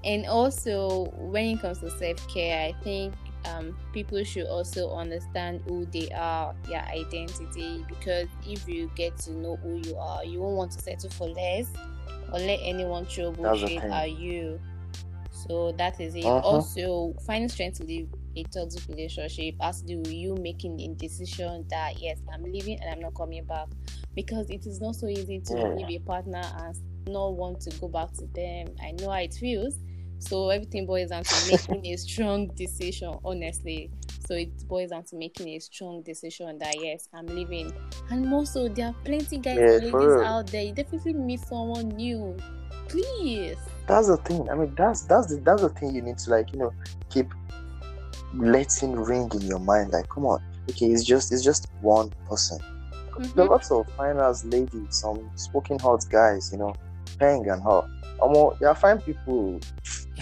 And 0.04 0.26
also, 0.26 1.12
when 1.18 1.46
it 1.46 1.62
comes 1.62 1.80
to 1.80 1.90
self 1.92 2.28
care, 2.28 2.68
I 2.68 2.84
think 2.84 3.14
um, 3.48 3.76
people 3.94 4.24
should 4.24 4.46
also 4.48 4.94
understand 4.94 5.62
who 5.68 5.86
they 5.86 6.10
are, 6.12 6.54
their 6.68 6.84
identity, 6.86 7.86
because 7.88 8.28
if 8.46 8.68
you 8.68 8.92
get 8.96 9.18
to 9.20 9.32
know 9.32 9.58
who 9.58 9.82
you 9.86 9.96
are, 9.98 10.24
you 10.26 10.40
won't 10.40 10.56
want 10.56 10.72
to 10.74 10.82
settle 10.82 11.10
for 11.12 11.28
less 11.30 11.72
or 12.32 12.40
let 12.40 12.60
anyone 12.62 13.06
throw 13.06 13.32
That's 13.32 13.38
the 13.38 13.44
bullshit 13.44 13.82
thing. 13.82 13.92
at 13.92 14.12
you. 14.12 14.60
So 15.32 15.72
that 15.74 16.00
is 16.02 16.16
it. 16.16 16.26
Uh-huh. 16.26 16.40
Also, 16.40 17.16
finding 17.26 17.48
strength 17.50 17.78
to 17.78 17.84
live 17.84 18.08
a 18.36 18.44
toxic 18.46 18.88
relationship 18.90 19.56
has 19.62 19.82
to 19.82 19.88
do 19.88 19.98
with 20.00 20.12
you 20.12 20.36
making 20.36 20.78
the 20.78 20.88
decision 20.96 21.66
that 21.70 22.02
yes, 22.02 22.18
I'm 22.34 22.44
leaving 22.44 22.80
and 22.82 22.90
I'm 22.92 23.00
not 23.00 23.16
coming 23.16 23.44
back. 23.46 23.68
Because 24.16 24.50
it 24.50 24.66
is 24.66 24.82
not 24.82 24.96
so 24.96 25.08
easy 25.08 25.40
to 25.42 25.54
Yeah. 25.58 25.68
leave 25.76 26.02
a 26.02 26.06
partner 26.06 26.42
and 26.60 26.76
not 27.08 27.36
want 27.36 27.62
to 27.62 27.70
go 27.80 27.88
back 27.88 28.12
to 28.14 28.26
them. 28.34 28.68
I 28.82 28.92
know 28.92 29.10
how 29.12 29.20
it 29.20 29.34
feels. 29.36 29.76
So 30.20 30.50
everything 30.50 30.86
boils 30.86 31.10
down 31.10 31.24
to 31.24 31.36
making 31.48 31.86
a 31.86 31.98
strong 31.98 32.48
decision, 32.56 33.16
honestly. 33.24 33.90
So 34.28 34.34
it 34.36 34.52
boils 34.68 34.90
down 34.90 35.04
to 35.06 35.16
making 35.16 35.48
a 35.50 35.60
strong 35.60 36.02
decision 36.02 36.58
that 36.60 36.76
yes, 36.80 37.08
I'm 37.14 37.28
leaving. 37.28 37.72
And 38.10 38.32
also 38.34 38.68
there 38.68 38.88
are 38.88 38.96
plenty 39.06 39.38
guys 39.38 39.58
Yeah, 39.58 39.64
and 39.76 39.84
ladies 39.84 39.94
real. 39.94 40.22
out 40.24 40.48
there. 40.48 40.64
You 40.64 40.74
definitely 40.74 41.14
meet 41.14 41.40
someone 41.42 41.88
new. 41.90 42.36
Please. 42.90 43.58
That's 43.88 44.08
the 44.08 44.18
thing. 44.18 44.50
I 44.50 44.56
mean, 44.56 44.74
that's 44.76 45.04
that's 45.04 45.28
the 45.28 45.38
that's 45.46 45.62
the 45.62 45.70
thing 45.70 45.96
you 45.96 46.02
need 46.02 46.18
to 46.20 46.30
like 46.32 46.52
you 46.52 46.60
know 46.60 46.74
keep 47.10 47.32
letting 48.36 48.94
ring 48.94 49.30
in 49.34 49.42
your 49.42 49.60
mind. 49.60 49.92
Like, 49.92 50.10
come 50.10 50.26
on, 50.26 50.42
okay, 50.70 50.88
it's 50.88 51.04
just 51.04 51.32
it's 51.32 51.44
just 51.44 51.68
one 51.82 52.12
person. 52.30 52.60
There 53.34 53.46
are 53.46 53.48
Mhm. 53.48 53.52
lots 53.52 53.72
of 53.72 53.88
ass 54.00 54.46
ladies, 54.46 54.88
some 54.90 55.30
smoking 55.36 55.80
hot 55.80 56.06
guys, 56.10 56.52
you 56.52 56.60
know, 56.60 56.74
paying 57.18 57.50
and 57.50 57.62
her. 57.64 57.82
Um, 58.24 58.34
there 58.60 58.70
are 58.70 58.76
fine 58.76 59.02
people. 59.02 59.60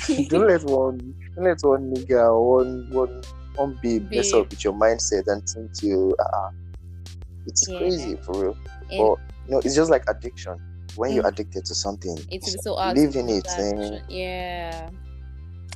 don't 0.30 0.48
let 0.48 0.64
one 0.64 1.16
don't 1.36 1.46
let 1.46 1.58
one 1.62 1.94
nigga 1.94 2.24
one 2.58 2.86
one 2.90 3.22
one 3.56 3.80
babe 3.82 4.10
mess 4.12 4.34
up 4.34 4.50
with 4.50 4.64
your 4.64 4.74
mindset 4.74 5.24
and 5.28 5.42
think 5.48 5.72
you 5.82 6.16
uh 6.20 6.50
it's 7.46 7.68
Yeah. 7.68 7.78
crazy 7.78 8.18
for 8.26 8.42
real. 8.42 8.58
And 8.92 8.98
But 8.98 9.18
you 9.48 9.52
know, 9.54 9.60
it's 9.60 9.76
just 9.76 9.92
like 9.92 10.04
addiction. 10.08 10.58
When 10.96 11.14
you're 11.14 11.24
Mm. 11.24 11.30
addicted 11.30 11.66
to 11.66 11.76
something, 11.76 12.18
it's 12.30 12.64
so 12.64 12.76
hard 12.76 12.98
living 12.98 13.30
it, 13.30 13.44
that 13.46 13.60
eh? 13.60 14.00
Yeah. 14.10 14.90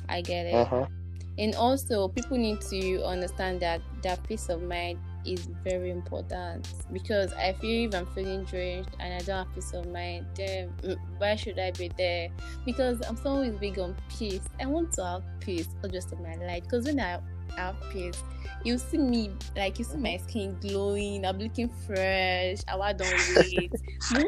I 0.08 0.22
get 0.22 0.46
it. 0.46 0.54
uh-huh. 0.54 0.86
And 1.38 1.54
also, 1.54 2.08
people 2.08 2.36
need 2.36 2.60
to 2.70 3.04
understand 3.04 3.60
that 3.62 3.80
that 4.02 4.22
peace 4.24 4.48
of 4.48 4.62
mind 4.62 4.98
is 5.24 5.48
very 5.64 5.90
important 5.90 6.68
because 6.92 7.32
I 7.34 7.52
feel 7.54 7.88
if 7.88 7.94
I'm 7.94 8.06
feeling 8.06 8.44
drenched 8.44 8.90
and 8.98 9.14
I 9.14 9.18
don't 9.18 9.46
have 9.46 9.54
peace 9.54 9.72
of 9.72 9.88
mind, 9.88 10.26
then 10.36 10.72
why 11.18 11.36
should 11.36 11.58
I 11.58 11.70
be 11.72 11.90
there? 11.96 12.28
Because 12.64 13.00
I'm 13.06 13.16
someone 13.16 13.46
who's 13.46 13.58
big 13.58 13.78
on 13.78 13.96
peace. 14.08 14.42
I 14.60 14.66
want 14.66 14.92
to 14.94 15.04
have 15.04 15.22
peace, 15.40 15.68
not 15.82 15.92
just 15.92 16.12
in 16.12 16.22
my 16.22 16.34
life. 16.36 16.64
Because 16.64 16.84
when 16.84 17.00
I 17.00 17.20
have 17.56 17.76
peace, 17.90 18.22
you 18.64 18.76
see 18.76 18.98
me 18.98 19.30
like 19.56 19.78
you 19.78 19.84
see 19.84 19.96
my 19.96 20.10
mm-hmm. 20.10 20.28
skin 20.28 20.56
glowing. 20.60 21.24
I'm 21.24 21.38
looking 21.38 21.68
fresh. 21.86 22.58
I 22.68 22.92
don't 22.92 23.10
wait. 23.36 23.72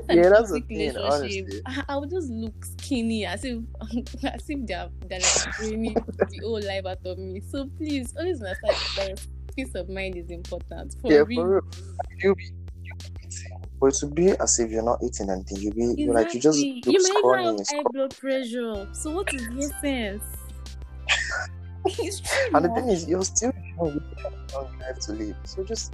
Yeah, 0.09 0.29
that's 0.31 0.53
the 0.53 0.63
thing, 0.67 0.97
honestly. 0.97 1.63
I, 1.67 1.85
I 1.89 1.97
would 1.97 2.11
just 2.11 2.31
look 2.31 2.65
skinny 2.65 3.27
as 3.27 3.45
if 3.45 3.59
as 4.25 4.49
if 4.49 4.67
they're 4.67 4.89
they're 5.07 5.21
like 5.21 5.57
draining 5.57 5.95
the 6.07 6.41
whole 6.43 6.63
life 6.63 6.87
out 6.87 7.05
of 7.05 7.19
me. 7.19 7.41
So 7.41 7.69
please 7.77 8.15
always 8.17 8.43
understand 8.43 9.21
peace 9.55 9.75
of 9.75 9.89
mind 9.89 10.17
is 10.17 10.31
important 10.31 10.95
for 11.01 11.11
Yeah, 11.13 11.23
real. 11.25 11.43
for 11.43 11.49
real. 11.55 11.63
You 12.23 12.35
be 12.35 12.45
you 12.89 13.03
be 13.05 13.15
eating, 13.25 13.59
but 13.81 13.95
to 13.95 14.07
be 14.07 14.31
as 14.31 14.59
if 14.59 14.71
you're 14.71 14.83
not 14.85 14.99
eating 15.03 15.31
anything, 15.31 15.59
you 15.59 15.73
be 15.73 15.97
you're 16.03 16.15
like 16.15 16.33
you 16.35 16.41
just 16.41 16.59
you 16.85 17.01
might 17.03 17.03
scrawny 17.03 17.43
even 17.45 17.49
and 17.49 17.59
have 17.59 17.67
high 17.69 17.85
blood 17.85 18.17
pressure. 18.17 18.87
So 18.93 19.11
what 19.13 19.33
is 19.33 19.49
the 19.49 19.65
essence? 19.65 20.25
it's 21.85 22.21
true. 22.21 22.57
And 22.57 22.65
the 22.65 22.71
thing 22.71 22.89
is, 22.89 23.07
you're 23.09 23.25
still 23.25 23.53
young, 23.81 23.93
you 23.95 24.01
have 24.23 24.33
a 24.33 24.57
long 24.57 24.69
life 24.81 24.99
to 25.07 25.13
live. 25.13 25.37
So 25.45 25.65
just 25.65 25.93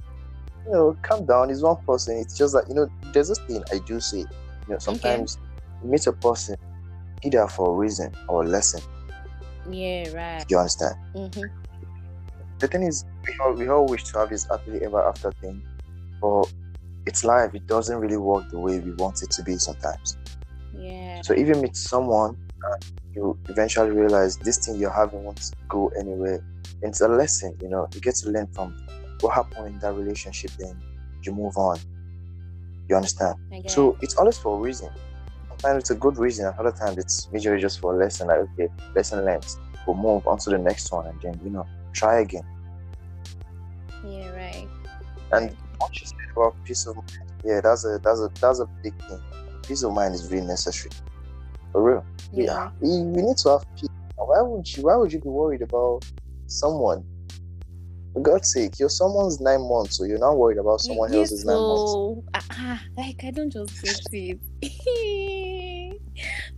you 0.65 0.73
know, 0.73 0.97
calm 1.03 1.25
down. 1.25 1.49
It's 1.51 1.63
one 1.63 1.77
person. 1.87 2.17
It's 2.17 2.37
just 2.37 2.53
that 2.53 2.65
you 2.69 2.75
know, 2.75 2.87
there's 3.13 3.29
this 3.29 3.39
thing 3.47 3.63
I 3.73 3.79
do 3.85 3.99
say. 3.99 4.19
You 4.19 4.27
know, 4.75 4.77
sometimes 4.79 5.37
you 5.83 5.89
meet 5.91 6.07
a 6.07 6.13
person 6.13 6.55
either 7.23 7.47
for 7.47 7.71
a 7.73 7.77
reason 7.77 8.11
or 8.27 8.43
a 8.43 8.47
lesson. 8.47 8.81
yeah, 9.69 10.09
right. 10.09 10.45
You 10.49 10.57
understand? 10.57 10.95
hmm 11.15 11.47
The 12.59 12.67
thing 12.67 12.83
is, 12.83 13.05
we 13.25 13.33
all 13.39 13.53
we 13.53 13.67
all 13.69 13.85
wish 13.85 14.03
to 14.11 14.19
have 14.19 14.29
this 14.29 14.45
happily 14.45 14.83
ever 14.83 15.01
after 15.07 15.31
thing, 15.31 15.63
but 16.21 16.51
it's 17.05 17.23
life. 17.23 17.55
It 17.55 17.67
doesn't 17.67 17.97
really 17.97 18.17
work 18.17 18.49
the 18.49 18.59
way 18.59 18.79
we 18.79 18.91
want 18.93 19.23
it 19.23 19.31
to 19.31 19.43
be 19.43 19.57
sometimes. 19.57 20.17
Yeah. 20.77 21.21
So 21.21 21.33
if 21.33 21.47
you 21.47 21.55
meet 21.55 21.75
someone, 21.75 22.37
and 22.63 22.85
you 23.15 23.37
eventually 23.47 23.91
realize 23.91 24.37
this 24.37 24.65
thing 24.65 24.75
you're 24.75 24.91
having 24.91 25.23
won't 25.23 25.51
go 25.67 25.87
anywhere. 25.99 26.43
It's 26.81 27.01
a 27.01 27.07
lesson, 27.07 27.57
you 27.61 27.69
know. 27.69 27.87
You 27.93 28.01
get 28.01 28.15
to 28.15 28.29
learn 28.29 28.47
from 28.47 28.75
what 29.21 29.33
happened 29.33 29.67
in 29.67 29.79
that 29.79 29.93
relationship, 29.93 30.51
then 30.59 30.81
you 31.23 31.31
move 31.33 31.57
on. 31.57 31.79
You 32.87 32.95
understand? 32.95 33.35
Get 33.51 33.71
So 33.71 33.97
it's 34.01 34.15
always 34.15 34.37
for 34.37 34.57
a 34.57 34.59
reason. 34.59 34.89
Sometimes 35.49 35.81
it's 35.81 35.89
a 35.91 35.95
good 35.95 36.17
reason, 36.17 36.45
and 36.45 36.57
other 36.59 36.71
times 36.71 36.97
it's 36.97 37.27
majorly 37.27 37.59
just 37.59 37.79
for 37.79 37.95
a 37.95 37.97
lesson. 37.97 38.27
Like 38.27 38.39
okay, 38.39 38.67
lesson 38.95 39.23
learned. 39.25 39.45
We'll 39.87 39.97
move 39.97 40.27
on 40.27 40.37
to 40.39 40.49
the 40.49 40.57
next 40.57 40.91
one, 40.91 41.07
and 41.07 41.21
then 41.21 41.39
you 41.43 41.49
know 41.49 41.65
try 41.93 42.21
again. 42.21 42.43
yeah, 44.05 44.29
right. 44.29 44.67
And 45.31 45.55
what 45.77 45.99
you 45.99 46.05
said 46.05 46.17
about 46.35 46.55
peace 46.63 46.85
of 46.87 46.95
mind, 46.95 47.11
yeah, 47.43 47.61
that's 47.61 47.85
a 47.85 47.99
that's 48.03 48.19
a 48.19 48.29
that's 48.41 48.59
a 48.59 48.65
big 48.83 48.93
thing. 49.07 49.19
Peace 49.67 49.83
of 49.83 49.93
mind 49.93 50.15
is 50.15 50.31
really 50.31 50.47
necessary. 50.47 50.91
For 51.71 51.83
real. 51.83 52.05
Yeah. 52.31 52.71
We, 52.81 52.89
we 53.03 53.21
need 53.21 53.37
to 53.37 53.49
have 53.49 53.63
peace. 53.75 53.89
Why 54.15 54.41
would 54.41 54.75
you? 54.75 54.83
Why 54.83 54.95
would 54.95 55.13
you 55.13 55.19
be 55.19 55.29
worried 55.29 55.61
about 55.61 56.03
someone. 56.49 57.03
For 58.13 58.21
God's 58.21 58.51
sake, 58.51 58.79
you're 58.79 58.89
someone's 58.89 59.39
nine 59.39 59.61
months, 59.61 59.97
so 59.97 60.03
you're 60.03 60.17
not 60.17 60.35
worried 60.37 60.57
about 60.57 60.81
someone 60.81 61.11
Yes, 61.13 61.31
else's 61.31 61.45
nine 61.45 61.61
months. 61.61 61.91
so 61.91 62.23
ah, 62.33 62.81
like 62.97 63.23
I 63.23 63.31
don't 63.31 63.51
just 63.51 63.81
get 63.83 64.01
it. 64.11 64.39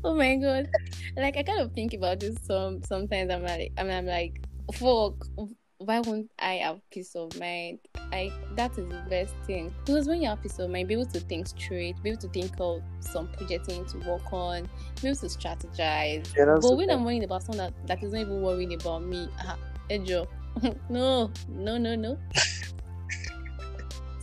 oh 0.03 0.15
my 0.15 0.35
god! 0.37 0.69
Like 1.17 1.35
I 1.37 1.43
kind 1.43 1.59
of 1.61 1.73
think 1.73 1.93
about 1.93 2.21
this 2.21 2.35
some 2.43 2.81
sometimes. 2.83 3.31
I'm 3.31 3.43
like, 3.43 3.73
I'm, 3.77 3.89
I'm 3.89 4.05
like, 4.05 4.41
fuck. 4.71 5.13
Why 5.77 5.99
won't 5.99 6.29
I 6.38 6.53
have 6.55 6.79
peace 6.91 7.15
of 7.15 7.38
mind? 7.39 7.79
I 8.12 8.31
that 8.55 8.71
is 8.77 8.88
the 8.88 9.03
best 9.10 9.34
thing 9.47 9.73
because 9.84 10.07
when 10.07 10.21
you 10.21 10.29
have 10.29 10.41
peace 10.41 10.60
of 10.60 10.69
mind, 10.69 10.88
be 10.88 10.93
able 10.93 11.07
to 11.07 11.19
think 11.21 11.47
straight, 11.47 12.01
be 12.03 12.12
able 12.12 12.21
to 12.21 12.27
think 12.27 12.53
of 12.60 12.81
some 12.99 13.29
need 13.39 13.88
to 13.88 13.97
work 14.07 14.31
on, 14.31 14.69
be 15.01 15.07
able 15.07 15.17
to 15.17 15.25
strategize. 15.25 16.36
Yeah, 16.38 16.45
But 16.62 16.77
when 16.77 16.88
thing. 16.88 16.97
I'm 16.97 17.03
worrying 17.03 17.23
about 17.23 17.43
someone 17.43 17.57
that, 17.57 17.88
that 17.88 18.03
is 18.03 18.13
not 18.13 18.21
even 18.21 18.41
worrying 18.43 18.73
about 18.73 19.03
me, 19.03 19.27
ah, 19.39 19.57
Ejo, 19.89 20.27
no, 20.89 21.31
no, 21.49 21.77
no, 21.77 21.95
no. 21.95 22.17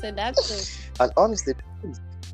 so 0.00 0.12
that's 0.12 0.50
it. 0.50 0.90
And 1.00 1.12
honestly, 1.16 1.54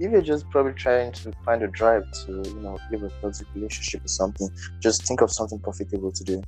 if 0.00 0.10
you're 0.10 0.22
just 0.22 0.48
probably 0.50 0.72
trying 0.72 1.12
to 1.12 1.32
find 1.44 1.62
a 1.62 1.68
drive 1.68 2.10
to, 2.26 2.42
you 2.44 2.60
know, 2.60 2.78
live 2.90 3.04
a 3.04 3.10
toxic 3.20 3.46
relationship 3.54 4.04
or 4.04 4.08
something, 4.08 4.48
just 4.80 5.04
think 5.06 5.20
of 5.20 5.30
something 5.30 5.58
profitable 5.60 6.10
to 6.12 6.24
do. 6.24 6.42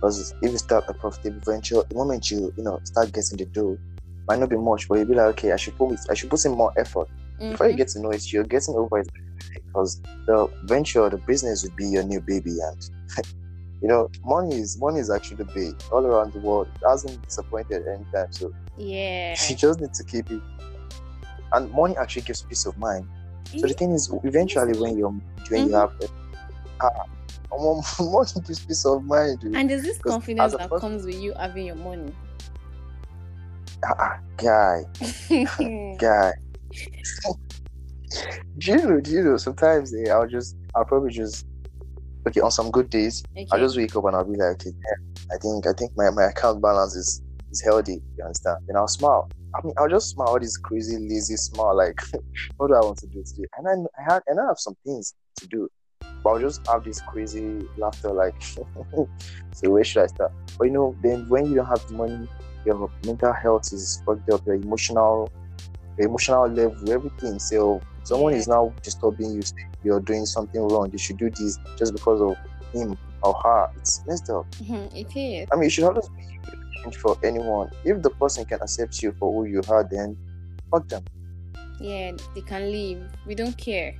Because 0.00 0.34
if 0.42 0.52
you 0.52 0.58
start 0.58 0.84
a 0.88 0.94
profitable 0.94 1.40
venture, 1.44 1.82
the 1.88 1.96
moment 1.96 2.30
you, 2.30 2.52
you 2.56 2.64
know, 2.64 2.78
start 2.84 3.12
getting 3.12 3.38
the 3.38 3.46
dough, 3.46 3.78
might 4.28 4.38
not 4.38 4.50
be 4.50 4.56
much, 4.56 4.88
but 4.88 4.96
you'll 4.98 5.06
be 5.06 5.14
like, 5.14 5.28
okay, 5.28 5.52
I 5.52 5.56
should 5.56 5.76
put 5.76 5.92
it, 5.92 6.00
I 6.10 6.14
should 6.14 6.30
put 6.30 6.44
in 6.44 6.52
more 6.52 6.72
effort. 6.78 7.08
Before 7.50 7.66
you 7.68 7.74
Mhm. 7.74 7.78
get 7.78 7.88
to 7.88 8.00
know 8.00 8.10
it, 8.10 8.32
you're 8.32 8.44
getting 8.44 8.74
over 8.74 8.98
it 8.98 9.08
because 9.54 10.00
the 10.26 10.48
venture, 10.64 11.08
the 11.08 11.18
business 11.26 11.62
would 11.62 11.76
be 11.76 11.86
your 11.86 12.02
new 12.02 12.20
baby, 12.20 12.56
and 12.60 12.88
you 13.80 13.88
know, 13.88 14.08
money 14.24 14.56
is 14.56 14.78
money 14.80 15.00
is 15.00 15.10
actually 15.10 15.38
the 15.38 15.44
big 15.54 15.74
all 15.92 16.04
around 16.04 16.32
the 16.32 16.40
world. 16.40 16.68
It 16.68 16.88
hasn't 16.88 17.22
disappointed 17.24 17.82
anytime, 17.86 18.30
so 18.30 18.52
Yeah. 18.76 19.34
you 19.48 19.56
just 19.56 19.80
need 19.80 19.94
to 19.94 20.04
keep 20.04 20.30
it. 20.30 20.42
And 21.52 21.70
money 21.70 21.96
actually 21.96 22.22
gives 22.22 22.42
peace 22.42 22.66
of 22.66 22.76
mind. 22.76 23.06
So 23.46 23.66
the 23.68 23.74
thing 23.74 23.92
is, 23.92 24.12
eventually, 24.24 24.78
when 24.78 24.98
you're 24.98 25.14
when 25.50 25.68
you 25.68 25.74
Mhm. 25.74 25.80
have 25.80 25.90
money 28.00 28.30
gives 28.46 28.60
peace 28.60 28.84
of 28.84 29.04
mind. 29.04 29.40
dude. 29.40 29.54
And 29.56 29.70
there's 29.70 29.82
this 29.82 29.98
confidence 29.98 30.52
that 30.52 30.70
person- 30.70 30.80
comes 30.80 31.04
with 31.06 31.16
you 31.16 31.32
having 31.34 31.66
your 31.66 31.76
money. 31.76 32.12
Ah, 33.84 33.94
ah, 33.98 34.18
guy, 34.36 34.84
guy. 35.98 36.32
do 38.58 38.72
you 38.72 38.76
know? 38.76 39.00
Do 39.00 39.10
you 39.10 39.22
know? 39.22 39.36
Sometimes 39.36 39.94
eh, 39.94 40.10
I'll 40.10 40.26
just, 40.26 40.56
I'll 40.74 40.84
probably 40.84 41.10
just, 41.10 41.46
okay, 42.26 42.40
on 42.40 42.50
some 42.50 42.70
good 42.70 42.88
days, 42.90 43.22
okay. 43.36 43.46
I'll 43.52 43.60
just 43.60 43.76
wake 43.76 43.94
up 43.94 44.04
and 44.04 44.16
I'll 44.16 44.24
be 44.24 44.36
like, 44.38 44.54
okay, 44.54 44.70
yeah, 44.70 45.34
I 45.34 45.38
think, 45.38 45.66
I 45.66 45.72
think 45.72 45.92
my, 45.96 46.10
my 46.10 46.24
account 46.24 46.62
balance 46.62 46.94
is 46.96 47.22
is 47.50 47.62
healthy. 47.62 48.02
You 48.16 48.24
understand? 48.24 48.58
Then 48.66 48.76
I'll 48.76 48.88
smile. 48.88 49.28
I 49.54 49.64
mean, 49.64 49.74
I'll 49.78 49.88
just 49.88 50.10
smile 50.10 50.38
this 50.38 50.56
crazy, 50.56 50.96
lazy 50.98 51.36
smile. 51.36 51.76
Like, 51.76 52.00
what 52.56 52.68
do 52.68 52.74
I 52.74 52.80
want 52.80 52.98
to 52.98 53.06
do 53.06 53.22
today? 53.24 53.46
And 53.56 53.66
I, 53.68 54.00
I 54.00 54.12
had, 54.14 54.22
and 54.26 54.40
I 54.40 54.46
have 54.46 54.58
some 54.58 54.74
things 54.84 55.14
to 55.38 55.46
do, 55.46 55.68
but 56.26 56.32
I'll 56.32 56.40
just 56.40 56.66
have 56.66 56.82
this 56.82 57.00
crazy 57.02 57.68
laughter. 57.76 58.12
Like, 58.12 58.34
so 58.42 59.70
where 59.70 59.84
should 59.84 60.02
I 60.02 60.06
start? 60.06 60.32
But 60.58 60.64
you 60.64 60.72
know, 60.72 60.96
then 61.00 61.28
when 61.28 61.46
you 61.46 61.54
don't 61.54 61.66
have 61.66 61.86
the 61.86 61.94
money, 61.94 62.26
your 62.64 62.90
mental 63.04 63.32
health 63.32 63.72
is 63.72 64.02
fucked 64.04 64.28
up. 64.30 64.44
Your 64.44 64.56
emotional, 64.56 65.30
your 65.96 66.08
emotional 66.08 66.48
level, 66.48 66.90
everything. 66.90 67.38
So 67.38 67.80
someone 68.02 68.34
is 68.34 68.48
now 68.48 68.74
disturbing 68.82 69.34
you. 69.34 69.42
You're 69.84 70.00
doing 70.00 70.26
something 70.26 70.60
wrong. 70.60 70.90
You 70.90 70.98
should 70.98 71.16
do 71.16 71.30
this 71.30 71.60
just 71.78 71.92
because 71.94 72.20
of 72.20 72.36
him 72.72 72.98
or 73.22 73.34
her. 73.44 73.68
It's 73.76 74.04
messed 74.04 74.28
up. 74.28 74.50
Mhm, 74.56 74.92
it 74.96 75.16
is. 75.16 75.48
I 75.52 75.54
mean, 75.54 75.64
you 75.64 75.70
should 75.70 75.84
always 75.84 76.08
be 76.08 76.90
for 76.96 77.16
anyone. 77.22 77.70
If 77.84 78.02
the 78.02 78.10
person 78.10 78.44
can 78.46 78.58
accept 78.62 79.00
you 79.00 79.14
for 79.20 79.32
who 79.32 79.48
you 79.48 79.62
are, 79.68 79.86
then 79.88 80.16
fuck 80.72 80.88
them. 80.88 81.04
Yeah, 81.78 82.16
they 82.34 82.40
can 82.40 82.72
leave. 82.72 83.04
We 83.26 83.36
don't 83.36 83.56
care. 83.56 83.94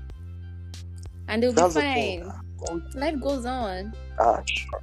And 1.28 1.42
they'll 1.42 1.52
That's 1.52 1.74
be 1.74 1.80
fine. 1.80 2.32
Oh, 2.68 2.80
Life 2.94 3.20
goes 3.20 3.44
on. 3.46 3.94
Ah, 4.18 4.42
sure. 4.46 4.82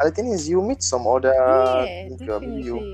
And 0.00 0.10
the 0.10 0.14
thing 0.14 0.28
is, 0.28 0.48
you 0.48 0.62
meet 0.62 0.82
some 0.82 1.06
other 1.06 1.32
yeah, 1.34 2.08
nigga, 2.08 2.40
maybe 2.40 2.62
you, 2.62 2.92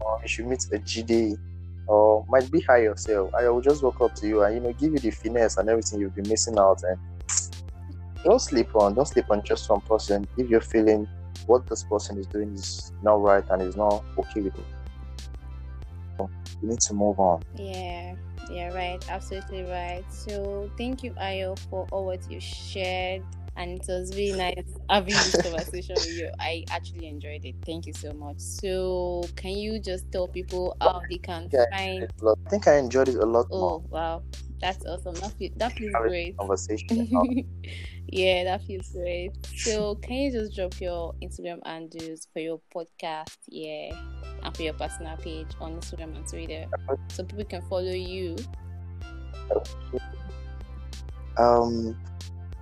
or 0.00 0.20
you 0.22 0.28
should 0.28 0.46
meet 0.46 0.64
a 0.72 0.78
GD, 0.78 1.38
or 1.86 2.24
might 2.28 2.50
be 2.50 2.60
high 2.60 2.82
yourself. 2.82 3.32
I 3.34 3.48
will 3.48 3.60
just 3.60 3.82
walk 3.82 4.00
up 4.00 4.14
to 4.16 4.26
you 4.26 4.42
and 4.42 4.54
you 4.54 4.60
know 4.60 4.72
give 4.72 4.92
you 4.92 4.98
the 4.98 5.10
finesse 5.10 5.56
and 5.56 5.68
everything 5.68 6.00
you've 6.00 6.14
been 6.14 6.28
missing 6.28 6.58
out. 6.58 6.82
And 6.82 6.98
don't 8.24 8.40
sleep 8.40 8.74
on, 8.74 8.94
don't 8.94 9.06
sleep 9.06 9.26
on 9.30 9.42
just 9.42 9.70
one 9.70 9.80
person. 9.82 10.26
If 10.36 10.48
you're 10.48 10.60
feeling 10.60 11.08
what 11.46 11.66
this 11.66 11.84
person 11.84 12.18
is 12.18 12.26
doing 12.26 12.54
is 12.54 12.92
not 13.02 13.20
right 13.22 13.44
and 13.50 13.62
is 13.62 13.76
not 13.76 14.02
okay 14.18 14.40
with 14.40 14.54
it, 14.58 14.64
you 16.62 16.68
need 16.68 16.80
to 16.80 16.94
move 16.94 17.18
on. 17.20 17.42
Yeah, 17.54 18.14
yeah, 18.50 18.74
right. 18.74 19.04
Absolutely 19.08 19.64
right. 19.64 20.04
So 20.08 20.70
thank 20.76 21.02
you, 21.02 21.12
Ayo, 21.12 21.58
for 21.70 21.86
all 21.90 22.06
what 22.06 22.30
you 22.30 22.40
shared. 22.40 23.22
And 23.56 23.78
it 23.78 23.84
was 23.86 24.10
really 24.16 24.36
nice 24.36 24.64
having 24.90 25.14
this 25.14 25.40
conversation 25.42 25.94
with 25.96 26.10
you. 26.10 26.28
I 26.40 26.64
actually 26.70 27.06
enjoyed 27.08 27.44
it. 27.44 27.54
Thank 27.64 27.86
you 27.86 27.92
so 27.92 28.12
much. 28.12 28.38
So 28.38 29.24
can 29.36 29.52
you 29.52 29.78
just 29.78 30.10
tell 30.10 30.26
people 30.26 30.76
how 30.80 31.02
they 31.08 31.18
can 31.18 31.48
Yeah. 31.52 31.64
find 31.70 32.08
I 32.46 32.50
think 32.50 32.66
I 32.66 32.78
enjoyed 32.78 33.08
it 33.08 33.16
a 33.16 33.24
lot 33.24 33.46
oh, 33.52 33.60
more. 33.60 33.70
Oh 33.70 33.84
wow, 33.90 34.22
that's 34.60 34.84
awesome. 34.86 35.14
That 35.14 35.32
feels 35.32 35.52
that 35.56 35.72
feels 35.72 35.94
great. 36.02 36.36
Conversation. 36.36 37.06
yeah, 38.08 38.44
that 38.44 38.62
feels 38.64 38.88
great. 38.90 39.32
So 39.56 39.94
can 39.96 40.16
you 40.16 40.32
just 40.32 40.54
drop 40.54 40.80
your 40.80 41.14
Instagram 41.22 41.64
handles 41.64 42.26
for 42.32 42.40
your 42.40 42.60
podcast, 42.74 43.36
yeah, 43.48 43.90
and 44.44 44.56
for 44.56 44.62
your 44.62 44.74
personal 44.74 45.16
page 45.16 45.48
on 45.60 45.76
Instagram 45.76 46.16
and 46.16 46.26
Twitter, 46.26 46.66
so 47.08 47.24
people 47.24 47.44
can 47.44 47.62
follow 47.62 47.92
you. 47.92 48.36
Um, 51.36 51.96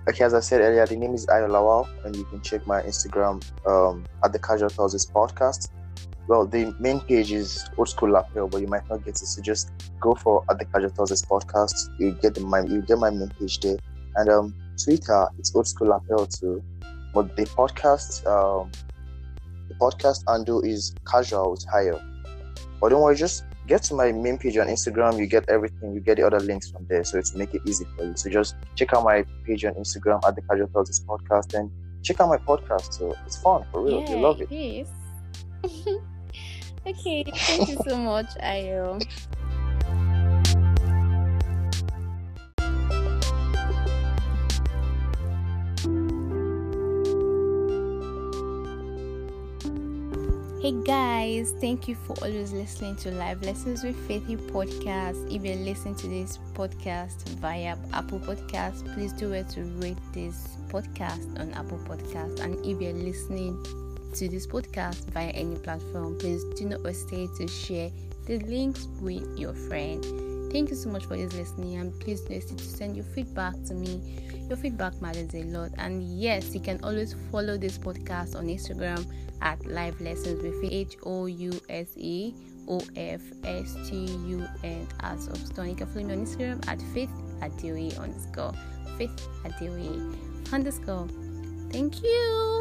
okay, 0.09 0.25
as 0.25 0.35
I 0.35 0.41
said 0.41 0.61
earlier, 0.61 0.87
the 0.87 0.97
name 0.97 1.15
is 1.15 1.27
Ayo 1.27 1.87
and 2.05 2.17
you 2.17 2.25
can 2.25 2.41
check 2.41 2.67
my 2.67 2.83
Instagram 2.83 3.43
um, 3.67 4.05
at 4.25 4.33
the 4.33 4.39
Casual 4.39 4.69
Thoughts 4.69 5.07
podcast. 5.07 5.71
Well, 6.29 6.47
the 6.47 6.75
main 6.79 7.01
page 7.01 7.33
is 7.33 7.69
Old 7.77 7.89
School 7.89 8.13
Lapel, 8.13 8.47
but 8.47 8.61
you 8.61 8.69
might 8.69 8.89
not 8.89 9.05
get 9.05 9.21
it, 9.21 9.27
so 9.27 9.43
just 9.43 9.73
go 10.01 10.15
for 10.15 10.45
at 10.49 10.59
the 10.59 10.65
Casual 10.67 10.91
Thoughts 10.91 11.23
podcast. 11.23 11.99
You 11.99 12.13
get 12.23 12.35
the 12.35 12.41
my 12.41 12.63
you 12.63 12.83
get 12.83 12.99
my 12.99 13.11
main 13.11 13.29
page 13.29 13.59
there, 13.61 13.77
and 14.17 14.29
um, 14.29 14.55
Twitter 14.83 15.27
it's 15.39 15.55
Old 15.55 15.67
School 15.67 15.89
Lapel 15.89 16.27
too. 16.27 16.63
But 17.13 17.37
the 17.37 17.45
podcast 17.45 18.25
um, 18.27 18.71
podcast 19.73 20.25
handle 20.29 20.61
is 20.63 20.95
Casual 21.07 21.51
with 21.53 21.65
Higher. 21.71 22.01
But 22.81 22.91
don't 22.91 23.03
worry, 23.03 23.17
just 23.17 23.45
get 23.67 23.83
to 23.85 23.95
my 23.95 24.13
main 24.13 24.39
page 24.39 24.57
on 24.57 24.67
Instagram. 24.67 25.19
You 25.19 25.27
get 25.27 25.49
everything. 25.49 25.95
You 25.95 26.01
get 26.01 26.17
the 26.17 26.27
other 26.27 26.41
links 26.41 26.71
from 26.71 26.87
there, 26.89 27.05
so 27.05 27.19
it's 27.19 27.35
make 27.35 27.55
it 27.55 27.63
easy 27.65 27.87
for 27.97 28.05
you. 28.05 28.17
So 28.17 28.31
just 28.31 28.57
check 28.75 28.93
out 28.93 29.05
my 29.05 29.25
page 29.47 29.65
on 29.65 29.75
Instagram 29.75 30.21
at 30.27 30.35
the 30.35 30.43
Casual 30.43 30.69
Thoughts 30.69 31.01
podcast, 31.05 31.55
and 31.55 31.71
check 32.03 32.21
out 32.21 32.29
my 32.29 32.39
podcast. 32.39 32.95
So 32.95 33.15
it's 33.27 33.41
fun 33.41 33.65
for 33.71 33.83
real. 33.83 34.01
yeah, 34.01 34.11
you 34.11 34.17
love 34.19 34.41
it. 34.41 34.53
is. 34.53 34.89
okay, 36.87 37.25
thank 37.25 37.69
you 37.69 37.79
so 37.87 37.97
much, 37.97 38.27
Ayo. 38.43 39.01
Hey 50.63 50.71
guys, 50.85 51.57
thank 51.61 51.89
you 51.89 51.97
for 51.97 52.15
always 52.23 52.53
listening 52.53 52.95
to 52.99 53.11
Live 53.11 53.43
Lessons 53.43 53.83
with 53.83 53.97
Faithy 54.07 54.37
podcast. 54.37 55.27
If 55.27 55.45
you're 55.45 55.57
listening 55.57 55.97
to 55.97 56.07
this 56.07 56.39
podcast 56.55 57.29
via 57.41 57.77
Apple 57.93 58.21
Podcast, 58.21 58.95
please 58.95 59.13
do 59.13 59.33
it 59.33 59.49
to 59.49 59.65
rate 59.83 59.99
this 60.13 60.57
podcast 60.69 61.37
on 61.41 61.53
Apple 61.55 61.79
Podcast. 61.79 62.39
And 62.39 62.65
if 62.65 62.81
you're 62.81 62.93
listening 62.93 63.61
to 64.15 64.29
this 64.29 64.47
podcast 64.47 65.11
via 65.11 65.31
any 65.31 65.57
platform, 65.57 66.17
please 66.17 66.45
do 66.55 66.67
not 66.67 66.87
hesitate 66.87 67.31
to 67.39 67.49
share 67.49 67.91
the 68.27 68.39
links 68.39 68.87
with 69.01 69.27
your 69.37 69.55
friend. 69.55 70.32
Thank 70.53 70.69
you 70.69 70.77
so 70.77 70.91
much 70.91 71.07
for 71.07 71.17
listening, 71.17 71.77
and 71.77 71.99
please 71.99 72.21
don't 72.21 72.35
hesitate 72.35 72.59
to 72.59 72.65
send 72.65 72.95
your 72.95 73.07
feedback 73.07 73.55
to 73.69 73.75
me. 73.75 74.21
Your 74.49 74.59
feedback 74.59 75.01
matters 75.01 75.35
a 75.35 75.45
lot. 75.45 75.71
And 75.79 76.03
yes, 76.03 76.55
you 76.55 76.61
can 76.61 76.79
always 76.85 77.15
follow 77.31 77.57
this 77.57 77.79
podcast 77.79 78.37
on 78.37 78.49
Instagram 78.49 79.07
at 79.41 79.65
Live 79.65 79.99
Lessons 80.03 80.43
with 80.43 80.71
H 80.71 80.97
O 81.05 81.25
U 81.25 81.59
S 81.71 81.89
E 81.97 82.35
O 82.69 82.83
F 82.97 83.23
S 83.45 83.77
T 83.89 83.97
U 83.97 84.47
N 84.63 84.87
as 85.01 85.27
of 85.29 85.39
Stone. 85.39 85.71
You 85.71 85.75
can 85.75 85.87
follow 85.87 86.05
me 86.05 86.13
on 86.13 86.27
Instagram 86.27 86.69
at 86.69 86.83
Faith 86.93 87.11
Adeoye 87.41 87.99
underscore 87.99 88.53
Faith 88.99 89.29
Adeoye 89.45 90.53
underscore. 90.53 91.09
Thank 91.71 92.03
you. 92.03 92.52